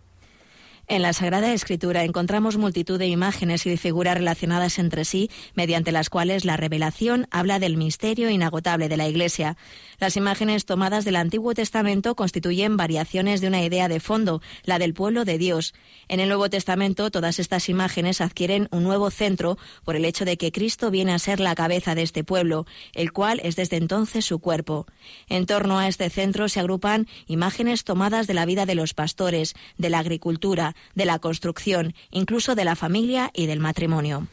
En 0.91 1.03
la 1.03 1.13
Sagrada 1.13 1.53
Escritura 1.53 2.03
encontramos 2.03 2.57
multitud 2.57 2.99
de 2.99 3.07
imágenes 3.07 3.65
y 3.65 3.69
de 3.69 3.77
figuras 3.77 4.17
relacionadas 4.17 4.77
entre 4.77 5.05
sí, 5.05 5.31
mediante 5.55 5.93
las 5.93 6.09
cuales 6.09 6.43
la 6.43 6.57
revelación 6.57 7.27
habla 7.31 7.59
del 7.59 7.77
misterio 7.77 8.29
inagotable 8.29 8.89
de 8.89 8.97
la 8.97 9.07
Iglesia. 9.07 9.55
Las 10.01 10.17
imágenes 10.17 10.65
tomadas 10.65 11.05
del 11.05 11.15
Antiguo 11.15 11.53
Testamento 11.53 12.13
constituyen 12.15 12.75
variaciones 12.75 13.39
de 13.39 13.47
una 13.47 13.63
idea 13.63 13.87
de 13.87 14.01
fondo, 14.01 14.41
la 14.65 14.79
del 14.79 14.93
pueblo 14.93 15.23
de 15.23 15.37
Dios. 15.37 15.73
En 16.09 16.19
el 16.19 16.27
Nuevo 16.27 16.49
Testamento 16.49 17.09
todas 17.09 17.39
estas 17.39 17.69
imágenes 17.69 18.19
adquieren 18.19 18.67
un 18.71 18.83
nuevo 18.83 19.11
centro 19.11 19.57
por 19.85 19.95
el 19.95 20.03
hecho 20.03 20.25
de 20.25 20.35
que 20.35 20.51
Cristo 20.51 20.91
viene 20.91 21.13
a 21.13 21.19
ser 21.19 21.39
la 21.39 21.55
cabeza 21.55 21.95
de 21.95 22.01
este 22.01 22.25
pueblo, 22.25 22.65
el 22.95 23.13
cual 23.13 23.39
es 23.45 23.55
desde 23.55 23.77
entonces 23.77 24.25
su 24.25 24.39
cuerpo. 24.39 24.87
En 25.29 25.45
torno 25.45 25.79
a 25.79 25.87
este 25.87 26.09
centro 26.09 26.49
se 26.49 26.59
agrupan 26.59 27.07
imágenes 27.27 27.85
tomadas 27.85 28.27
de 28.27 28.33
la 28.33 28.45
vida 28.45 28.65
de 28.65 28.75
los 28.75 28.93
pastores, 28.93 29.53
de 29.77 29.89
la 29.89 29.99
agricultura, 29.99 30.75
de 30.95 31.05
la 31.05 31.19
construcción, 31.19 31.93
incluso 32.11 32.55
de 32.55 32.65
la 32.65 32.75
familia 32.75 33.32
y 33.34 33.45
del 33.45 33.59
matrimonio. 33.59 34.27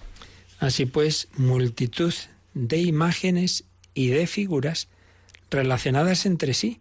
Así 0.60 0.86
pues, 0.86 1.28
multitud 1.36 2.14
de 2.54 2.78
imágenes 2.78 3.64
y 3.94 4.08
de 4.08 4.26
figuras 4.26 4.88
relacionadas 5.50 6.26
entre 6.26 6.54
sí, 6.54 6.80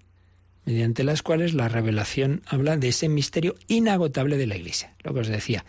mediante 0.66 1.04
las 1.04 1.22
cuales 1.22 1.54
la 1.54 1.70
revelación 1.70 2.42
habla 2.46 2.78
de 2.78 2.90
ese 2.90 3.08
misterio 3.08 3.56
inagotable 3.68 4.38
de 4.38 4.48
la 4.48 4.58
Iglesia. 4.58 4.94
Lo 5.04 5.14
que 5.14 5.22
os 5.22 5.28
decía, 5.28 5.64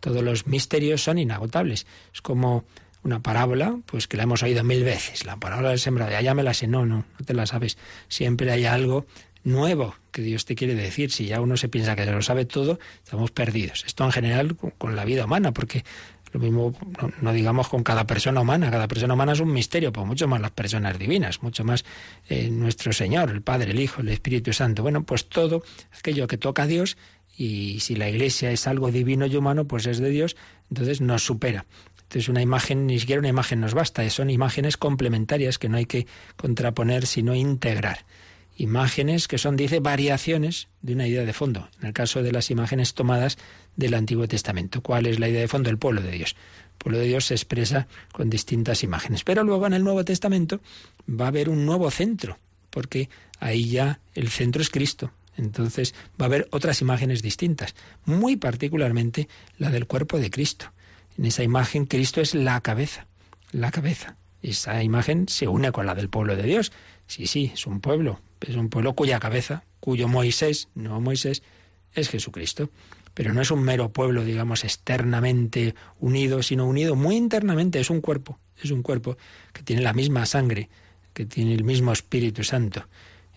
todos 0.00 0.22
los 0.22 0.46
misterios 0.46 1.02
son 1.02 1.18
inagotables. 1.18 1.86
Es 2.12 2.22
como 2.22 2.64
una 3.04 3.20
parábola, 3.20 3.78
pues 3.86 4.08
que 4.08 4.16
la 4.16 4.24
hemos 4.24 4.42
oído 4.42 4.64
mil 4.64 4.82
veces. 4.82 5.24
La 5.26 5.36
parábola 5.36 5.70
del 5.70 5.78
sembrador, 5.78 6.22
ya 6.22 6.34
me 6.34 6.42
la 6.42 6.54
sé, 6.54 6.66
no, 6.66 6.86
no, 6.86 7.04
no 7.18 7.24
te 7.24 7.34
la 7.34 7.46
sabes. 7.46 7.78
Siempre 8.08 8.50
hay 8.50 8.64
algo 8.64 9.06
nuevo 9.44 9.94
que 10.10 10.22
Dios 10.22 10.44
te 10.44 10.54
quiere 10.54 10.74
decir. 10.74 11.10
Si 11.10 11.26
ya 11.26 11.40
uno 11.40 11.56
se 11.56 11.68
piensa 11.68 11.96
que 11.96 12.04
se 12.04 12.12
lo 12.12 12.22
sabe 12.22 12.44
todo, 12.44 12.78
estamos 13.02 13.30
perdidos. 13.30 13.84
Esto 13.86 14.04
en 14.04 14.12
general 14.12 14.56
con 14.56 14.96
la 14.96 15.04
vida 15.04 15.24
humana, 15.24 15.52
porque 15.52 15.84
lo 16.32 16.40
mismo, 16.40 16.74
no, 17.20 17.32
digamos 17.32 17.68
con 17.68 17.82
cada 17.82 18.06
persona 18.06 18.40
humana, 18.40 18.70
cada 18.70 18.88
persona 18.88 19.12
humana 19.12 19.32
es 19.32 19.40
un 19.40 19.52
misterio, 19.52 19.92
pues 19.92 20.06
mucho 20.06 20.26
más 20.26 20.40
las 20.40 20.50
personas 20.50 20.98
divinas, 20.98 21.42
mucho 21.42 21.62
más 21.62 21.84
eh, 22.28 22.48
nuestro 22.50 22.92
Señor, 22.92 23.30
el 23.30 23.42
Padre, 23.42 23.72
el 23.72 23.80
Hijo, 23.80 24.00
el 24.00 24.08
Espíritu 24.08 24.52
Santo. 24.52 24.82
Bueno, 24.82 25.02
pues 25.04 25.28
todo 25.28 25.62
aquello 25.98 26.26
que 26.26 26.38
toca 26.38 26.62
a 26.62 26.66
Dios, 26.66 26.96
y 27.36 27.80
si 27.80 27.96
la 27.96 28.08
Iglesia 28.08 28.50
es 28.50 28.66
algo 28.66 28.90
divino 28.90 29.26
y 29.26 29.36
humano, 29.36 29.66
pues 29.66 29.86
es 29.86 29.98
de 29.98 30.08
Dios, 30.08 30.36
entonces 30.70 31.02
nos 31.02 31.22
supera. 31.22 31.66
Entonces 32.02 32.28
una 32.28 32.42
imagen, 32.42 32.86
ni 32.86 32.98
siquiera 32.98 33.20
una 33.20 33.28
imagen 33.28 33.60
nos 33.60 33.74
basta, 33.74 34.08
son 34.08 34.30
imágenes 34.30 34.76
complementarias 34.78 35.58
que 35.58 35.68
no 35.68 35.76
hay 35.76 35.86
que 35.86 36.06
contraponer, 36.36 37.06
sino 37.06 37.34
integrar 37.34 38.04
imágenes 38.56 39.28
que 39.28 39.38
son, 39.38 39.56
dice, 39.56 39.80
variaciones 39.80 40.68
de 40.82 40.94
una 40.94 41.06
idea 41.06 41.24
de 41.24 41.32
fondo. 41.32 41.68
En 41.80 41.88
el 41.88 41.92
caso 41.92 42.22
de 42.22 42.32
las 42.32 42.50
imágenes 42.50 42.94
tomadas 42.94 43.38
del 43.76 43.94
Antiguo 43.94 44.28
Testamento. 44.28 44.82
¿Cuál 44.82 45.06
es 45.06 45.18
la 45.18 45.28
idea 45.28 45.40
de 45.40 45.48
fondo? 45.48 45.70
El 45.70 45.78
pueblo 45.78 46.02
de 46.02 46.10
Dios. 46.10 46.36
El 46.72 46.78
pueblo 46.78 46.98
de 46.98 47.06
Dios 47.06 47.26
se 47.26 47.34
expresa 47.34 47.86
con 48.12 48.30
distintas 48.30 48.82
imágenes. 48.82 49.24
Pero 49.24 49.44
luego 49.44 49.66
en 49.66 49.72
el 49.72 49.84
Nuevo 49.84 50.04
Testamento 50.04 50.60
va 51.08 51.26
a 51.26 51.28
haber 51.28 51.48
un 51.48 51.64
nuevo 51.64 51.90
centro, 51.90 52.38
porque 52.70 53.08
ahí 53.40 53.68
ya 53.68 54.00
el 54.14 54.28
centro 54.28 54.62
es 54.62 54.70
Cristo. 54.70 55.12
Entonces 55.36 55.94
va 56.20 56.26
a 56.26 56.28
haber 56.28 56.48
otras 56.50 56.80
imágenes 56.82 57.22
distintas, 57.22 57.74
muy 58.04 58.36
particularmente 58.36 59.28
la 59.58 59.70
del 59.70 59.86
cuerpo 59.86 60.18
de 60.18 60.30
Cristo. 60.30 60.72
En 61.18 61.24
esa 61.26 61.42
imagen 61.42 61.86
Cristo 61.86 62.20
es 62.20 62.34
la 62.34 62.60
cabeza, 62.60 63.06
la 63.50 63.70
cabeza. 63.70 64.16
Esa 64.42 64.82
imagen 64.82 65.28
se 65.28 65.46
une 65.46 65.70
con 65.72 65.86
la 65.86 65.94
del 65.94 66.08
pueblo 66.08 66.36
de 66.36 66.42
Dios. 66.42 66.72
Sí, 67.12 67.26
sí, 67.26 67.50
es 67.52 67.66
un 67.66 67.80
pueblo, 67.80 68.20
es 68.40 68.56
un 68.56 68.70
pueblo 68.70 68.94
cuya 68.94 69.20
cabeza, 69.20 69.64
cuyo 69.80 70.08
Moisés, 70.08 70.70
no 70.74 70.98
Moisés, 70.98 71.42
es 71.92 72.08
Jesucristo. 72.08 72.70
pero 73.12 73.34
no 73.34 73.42
es 73.42 73.50
un 73.50 73.62
mero 73.62 73.92
pueblo, 73.92 74.24
digamos, 74.24 74.64
externamente 74.64 75.74
unido, 76.00 76.42
sino 76.42 76.66
unido 76.66 76.96
muy 76.96 77.16
internamente, 77.16 77.80
es 77.80 77.90
un 77.90 78.00
cuerpo, 78.00 78.38
es 78.62 78.70
un 78.70 78.80
cuerpo 78.80 79.18
que 79.52 79.62
tiene 79.62 79.82
la 79.82 79.92
misma 79.92 80.24
sangre, 80.24 80.70
que 81.12 81.26
tiene 81.26 81.52
el 81.52 81.64
mismo 81.64 81.92
Espíritu 81.92 82.44
Santo. 82.44 82.86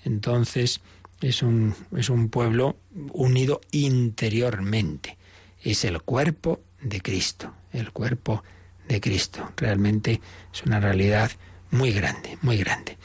Entonces, 0.06 0.80
es 1.20 1.44
un, 1.44 1.76
es 1.98 2.10
un 2.10 2.30
pueblo 2.30 2.78
unido 3.12 3.60
interiormente. 3.72 5.18
Es 5.62 5.84
el 5.84 6.02
cuerpo 6.02 6.62
de 6.82 7.02
Cristo, 7.02 7.52
el 7.74 7.92
cuerpo 7.92 8.42
de 8.88 9.02
Cristo. 9.02 9.52
Realmente 9.58 10.22
es 10.54 10.64
una 10.64 10.80
realidad 10.80 11.30
muy 11.72 11.92
grande, 11.92 12.38
muy 12.42 12.56
grande. 12.56 12.98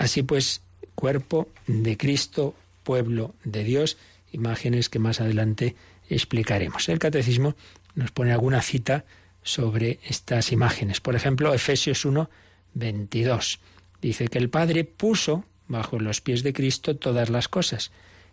Así 0.00 0.22
pues, 0.22 0.62
cuerpo 0.94 1.48
de 1.66 1.98
Cristo, 1.98 2.54
pueblo 2.84 3.34
de 3.44 3.64
Dios, 3.64 3.98
imágenes 4.32 4.88
que 4.88 4.98
más 4.98 5.20
adelante 5.20 5.76
explicaremos. 6.08 6.88
El 6.88 6.98
catecismo 6.98 7.54
nos 7.94 8.10
pone 8.10 8.32
alguna 8.32 8.62
cita 8.62 9.04
sobre 9.42 9.98
estas 10.08 10.52
imágenes. 10.52 11.02
Por 11.02 11.16
ejemplo, 11.16 11.52
Efesios 11.52 12.06
1, 12.06 12.30
22. 12.72 13.60
Dice 14.00 14.28
que 14.28 14.38
el 14.38 14.48
Padre 14.48 14.84
puso 14.84 15.44
bajo 15.68 15.98
los 15.98 16.22
pies 16.22 16.42
de 16.42 16.54
Cristo 16.54 16.96
todas 16.96 17.28
las 17.28 17.48
cosas 17.48 17.90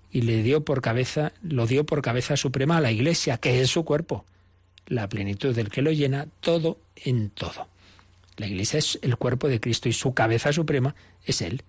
y 0.10 0.22
le 0.22 0.44
dio 0.44 0.64
por 0.64 0.82
cabeza, 0.82 1.34
lo 1.44 1.68
dio 1.68 1.86
por 1.86 2.02
cabeza 2.02 2.38
suprema 2.38 2.78
a 2.78 2.82
la 2.82 2.94
Iglesia, 2.94 3.40
que 3.40 3.60
es 3.60 3.70
su 3.70 3.84
cuerpo, 3.84 4.24
la 4.86 5.10
plenitud 5.10 5.54
del 5.54 5.70
que 5.70 5.82
lo 5.82 5.92
llena 5.92 6.28
todo 6.40 6.80
en 6.96 7.30
todo. 7.30 7.68
La 8.38 8.46
Iglesia 8.46 8.78
es 8.78 9.00
el 9.02 9.18
cuerpo 9.18 9.50
de 9.50 9.60
Cristo 9.60 9.90
y 9.90 9.94
su 9.94 10.14
cabeza 10.14 10.54
suprema 10.54 10.96
es 11.28 11.42
Él. 11.42 11.64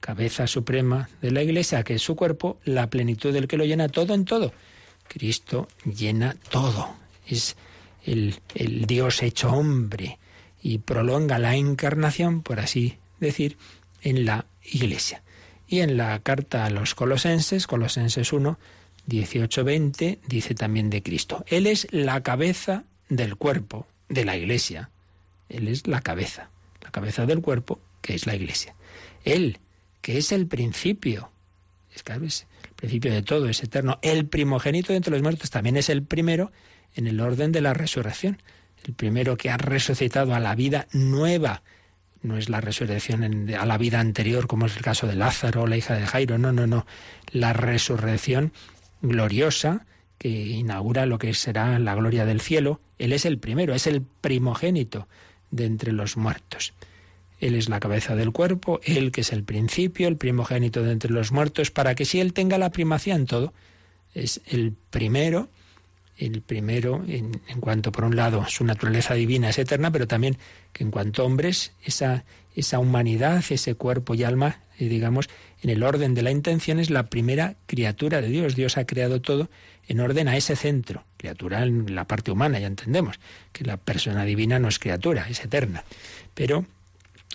Cabeza 0.00 0.46
suprema 0.46 1.08
de 1.22 1.30
la 1.30 1.42
Iglesia, 1.42 1.82
que 1.82 1.94
es 1.94 2.02
su 2.02 2.14
cuerpo, 2.14 2.60
la 2.64 2.90
plenitud 2.90 3.32
del 3.32 3.48
que 3.48 3.56
lo 3.56 3.64
llena 3.64 3.88
todo 3.88 4.14
en 4.14 4.24
todo. 4.24 4.52
Cristo 5.08 5.68
llena 5.84 6.36
todo. 6.50 6.94
Es 7.26 7.56
el, 8.04 8.40
el 8.54 8.86
Dios 8.86 9.22
hecho 9.22 9.50
hombre 9.50 10.18
y 10.62 10.78
prolonga 10.78 11.38
la 11.38 11.56
encarnación, 11.56 12.42
por 12.42 12.60
así 12.60 12.98
decir, 13.20 13.56
en 14.02 14.24
la 14.24 14.46
Iglesia. 14.62 15.22
Y 15.66 15.80
en 15.80 15.96
la 15.96 16.18
carta 16.20 16.64
a 16.64 16.70
los 16.70 16.94
Colosenses, 16.94 17.66
Colosenses 17.66 18.32
1, 18.32 18.58
18-20, 19.08 20.18
dice 20.26 20.54
también 20.54 20.90
de 20.90 21.02
Cristo. 21.02 21.44
Él 21.48 21.66
es 21.66 21.88
la 21.90 22.22
cabeza 22.22 22.84
del 23.08 23.36
cuerpo 23.36 23.86
de 24.08 24.24
la 24.24 24.36
Iglesia. 24.36 24.90
Él 25.48 25.68
es 25.68 25.86
la 25.86 26.00
cabeza, 26.00 26.50
la 26.82 26.90
cabeza 26.90 27.26
del 27.26 27.40
cuerpo, 27.40 27.80
que 28.00 28.14
es 28.14 28.26
la 28.26 28.34
Iglesia. 28.34 28.74
Él, 29.24 29.58
que 30.00 30.18
es 30.18 30.32
el 30.32 30.46
principio, 30.46 31.30
es, 31.94 32.02
claro, 32.02 32.24
es 32.26 32.46
el 32.68 32.74
principio 32.74 33.12
de 33.12 33.22
todo, 33.22 33.48
es 33.48 33.62
eterno. 33.62 33.98
El 34.02 34.26
primogénito 34.26 34.92
entre 34.92 35.12
los 35.12 35.22
muertos 35.22 35.50
también 35.50 35.76
es 35.76 35.88
el 35.88 36.02
primero 36.02 36.52
en 36.94 37.06
el 37.06 37.20
orden 37.20 37.52
de 37.52 37.60
la 37.60 37.74
resurrección. 37.74 38.40
El 38.84 38.94
primero 38.94 39.36
que 39.36 39.50
ha 39.50 39.56
resucitado 39.56 40.34
a 40.34 40.40
la 40.40 40.54
vida 40.54 40.86
nueva. 40.92 41.62
No 42.22 42.36
es 42.36 42.48
la 42.48 42.60
resurrección 42.60 43.22
en- 43.24 43.54
a 43.54 43.66
la 43.66 43.78
vida 43.78 44.00
anterior, 44.00 44.46
como 44.46 44.66
es 44.66 44.76
el 44.76 44.82
caso 44.82 45.06
de 45.06 45.16
Lázaro 45.16 45.66
la 45.66 45.76
hija 45.76 45.94
de 45.94 46.06
Jairo. 46.06 46.38
No, 46.38 46.52
no, 46.52 46.66
no. 46.66 46.86
La 47.32 47.52
resurrección 47.52 48.52
gloriosa 49.02 49.86
que 50.18 50.28
inaugura 50.28 51.06
lo 51.06 51.18
que 51.18 51.32
será 51.34 51.78
la 51.78 51.94
gloria 51.94 52.24
del 52.24 52.40
cielo. 52.40 52.80
Él 52.98 53.12
es 53.12 53.24
el 53.24 53.38
primero, 53.38 53.74
es 53.74 53.86
el 53.86 54.02
primogénito 54.02 55.06
de 55.50 55.66
entre 55.66 55.92
los 55.92 56.16
muertos. 56.16 56.74
Él 57.40 57.54
es 57.54 57.68
la 57.68 57.80
cabeza 57.80 58.16
del 58.16 58.32
cuerpo, 58.32 58.80
Él 58.82 59.12
que 59.12 59.20
es 59.20 59.32
el 59.32 59.44
principio, 59.44 60.08
el 60.08 60.16
primogénito 60.16 60.82
de 60.82 60.92
entre 60.92 61.12
los 61.12 61.32
muertos, 61.32 61.70
para 61.70 61.94
que 61.94 62.04
si 62.04 62.20
Él 62.20 62.32
tenga 62.32 62.58
la 62.58 62.70
primacía 62.70 63.14
en 63.14 63.26
todo, 63.26 63.52
es 64.14 64.40
el 64.46 64.74
primero, 64.90 65.48
el 66.16 66.42
primero 66.42 67.04
en, 67.06 67.40
cuanto, 67.60 67.92
por 67.92 68.04
un 68.04 68.16
lado, 68.16 68.44
su 68.48 68.64
naturaleza 68.64 69.14
divina 69.14 69.50
es 69.50 69.58
eterna, 69.58 69.92
pero 69.92 70.08
también 70.08 70.36
que 70.72 70.82
en 70.82 70.90
cuanto 70.90 71.24
hombres, 71.24 71.72
esa, 71.84 72.24
esa 72.56 72.80
humanidad, 72.80 73.44
ese 73.48 73.74
cuerpo 73.76 74.14
y 74.14 74.24
alma, 74.24 74.60
eh, 74.78 74.88
digamos, 74.88 75.28
en 75.62 75.70
el 75.70 75.82
orden 75.82 76.14
de 76.14 76.22
la 76.22 76.32
intención 76.32 76.80
es 76.80 76.90
la 76.90 77.04
primera 77.04 77.56
criatura 77.66 78.20
de 78.20 78.28
Dios. 78.28 78.56
Dios 78.56 78.76
ha 78.76 78.84
creado 78.84 79.20
todo 79.20 79.48
en 79.86 80.00
orden 80.00 80.28
a 80.28 80.36
ese 80.36 80.56
centro. 80.56 81.04
Criatura 81.16 81.62
en 81.62 81.94
la 81.94 82.06
parte 82.06 82.30
humana, 82.30 82.58
ya 82.58 82.66
entendemos, 82.66 83.18
que 83.52 83.64
la 83.64 83.76
persona 83.76 84.24
divina 84.24 84.58
no 84.58 84.68
es 84.68 84.78
criatura, 84.78 85.26
es 85.28 85.44
eterna. 85.44 85.84
Pero 86.34 86.66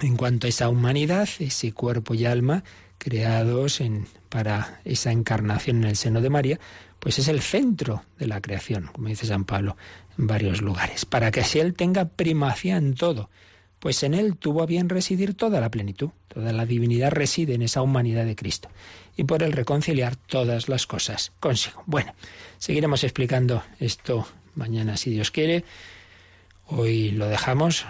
en 0.02 0.16
cuanto 0.18 0.48
a 0.48 0.50
esa 0.50 0.70
humanidad, 0.70 1.30
ese 1.40 1.72
cuerpo 1.72 2.14
y 2.14 2.26
alma 2.26 2.64
creados 2.98 3.82
en, 3.82 4.08
para 4.30 4.80
esa 4.86 5.12
encarnación 5.12 5.78
en 5.78 5.90
el 5.90 5.96
seno 5.96 6.22
de 6.22 6.30
María, 6.30 6.60
pues 7.00 7.20
es 7.20 7.28
el 7.28 7.42
centro 7.42 8.04
de 8.18 8.28
la 8.28 8.40
creación, 8.40 8.90
como 8.94 9.10
dice 9.10 9.28
San 9.28 9.44
Pablo 9.44 9.76
en 10.18 10.28
varios 10.28 10.62
lugares, 10.62 11.06
para 11.06 11.32
que 11.32 11.44
si 11.44 11.60
Él 11.60 11.74
tenga 11.74 12.06
primacía 12.06 12.78
en 12.78 12.94
todo, 12.94 13.30
pues 13.80 14.04
en 14.04 14.14
Él 14.14 14.38
tuvo 14.38 14.64
a 14.64 14.66
bien 14.66 14.88
residir 14.88 15.34
toda 15.34 15.60
la 15.60 15.70
plenitud, 15.70 16.12
toda 16.30 16.54
la 16.54 16.66
divinidad 16.66 17.12
reside 17.12 17.56
en 17.56 17.62
esa 17.62 17.82
humanidad 17.82 18.26
de 18.26 18.38
Cristo, 18.38 18.70
y 19.18 19.26
por 19.26 19.44
Él 19.44 19.52
reconciliar 19.52 20.16
todas 20.16 20.70
las 20.70 20.88
cosas 20.88 21.34
consigo. 21.42 21.84
Bueno, 21.86 22.14
seguiremos 22.58 23.04
explicando 23.04 23.64
esto 23.80 24.26
mañana 24.56 24.96
si 24.96 25.10
Dios 25.12 25.32
quiere. 25.32 25.66
Hoy 26.66 27.12
lo 27.12 27.28
dejamos, 27.28 27.86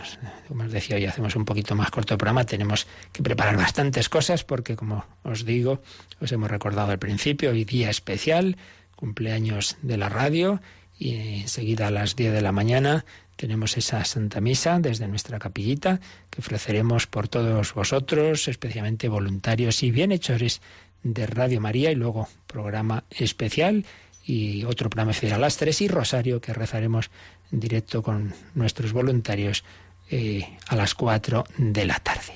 como 0.47 0.63
os 0.63 0.71
decía, 0.71 0.95
hoy 0.95 1.05
hacemos 1.05 1.36
un 1.36 1.45
poquito 1.45 1.76
más 1.76 1.91
corto 1.91 2.15
el 2.15 2.17
programa, 2.17 2.43
tenemos 2.43 2.88
que 3.11 3.21
preparar 3.21 3.55
bastantes 3.55 4.09
cosas 4.09 4.43
porque, 4.43 4.76
como 4.76 5.05
os 5.24 5.45
digo, 5.45 5.82
os 6.19 6.32
hemos 6.32 6.49
recordado 6.49 6.91
al 6.91 6.99
principio, 6.99 7.51
hoy 7.51 7.65
día 7.65 7.91
especial, 7.91 8.57
cumpleaños 8.95 9.78
de 9.84 9.97
la 9.97 10.09
radio 10.09 10.59
y 10.97 11.41
enseguida 11.41 11.88
a 11.88 11.91
las 11.91 12.15
10 12.15 12.34
de 12.34 12.41
la 12.41 12.51
mañana 12.51 13.05
tenemos 13.36 13.78
esa 13.78 14.05
Santa 14.05 14.41
Misa 14.41 14.80
desde 14.80 15.07
nuestra 15.07 15.39
capillita 15.39 15.99
que 16.30 16.41
ofreceremos 16.41 17.07
por 17.07 17.28
todos 17.28 17.74
vosotros, 17.74 18.47
especialmente 18.47 19.07
voluntarios 19.07 19.84
y 19.84 19.91
bienhechores 19.91 20.61
de 21.03 21.28
Radio 21.28 21.59
María 21.59 21.91
y 21.91 21.95
luego 21.95 22.28
programa 22.47 23.03
especial 23.09 23.86
y 24.26 24.63
otro 24.63 24.89
programa 24.89 25.11
especial 25.11 25.39
a 25.39 25.41
las 25.41 25.57
3 25.57 25.82
y 25.82 25.88
Rosario 25.89 26.39
que 26.39 26.53
rezaremos 26.53 27.11
directo 27.54 28.01
con 28.01 28.34
nuestros 28.56 28.91
voluntarios 28.93 29.64
eh, 30.10 30.58
a 30.68 30.76
las 30.76 30.95
4 30.95 31.45
de 31.58 31.86
la 31.86 31.99
tarde. 31.99 32.34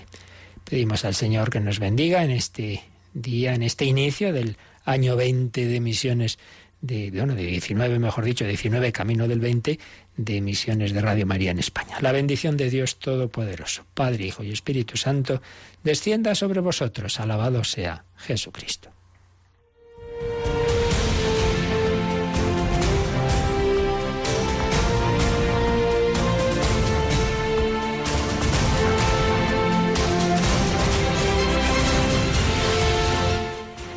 Pedimos 0.63 1.05
al 1.05 1.15
Señor 1.15 1.49
que 1.49 1.59
nos 1.59 1.79
bendiga 1.79 2.23
en 2.23 2.31
este 2.31 2.83
día, 3.13 3.53
en 3.55 3.63
este 3.63 3.85
inicio 3.85 4.31
del 4.31 4.57
año 4.85 5.15
20 5.15 5.65
de 5.65 5.79
misiones, 5.79 6.39
de, 6.81 7.11
bueno, 7.11 7.35
de 7.35 7.45
19, 7.45 7.99
mejor 7.99 8.25
dicho, 8.25 8.45
19 8.45 8.91
camino 8.91 9.27
del 9.27 9.39
20 9.39 9.79
de 10.17 10.41
misiones 10.41 10.93
de 10.93 11.01
Radio 11.01 11.25
María 11.25 11.51
en 11.51 11.59
España. 11.59 11.97
La 12.01 12.11
bendición 12.11 12.55
de 12.55 12.69
Dios 12.69 12.99
Todopoderoso, 12.99 13.85
Padre, 13.93 14.25
Hijo 14.25 14.43
y 14.43 14.51
Espíritu 14.51 14.97
Santo, 14.97 15.41
descienda 15.83 16.35
sobre 16.35 16.61
vosotros. 16.61 17.19
Alabado 17.19 17.63
sea 17.63 18.05
Jesucristo. 18.17 18.96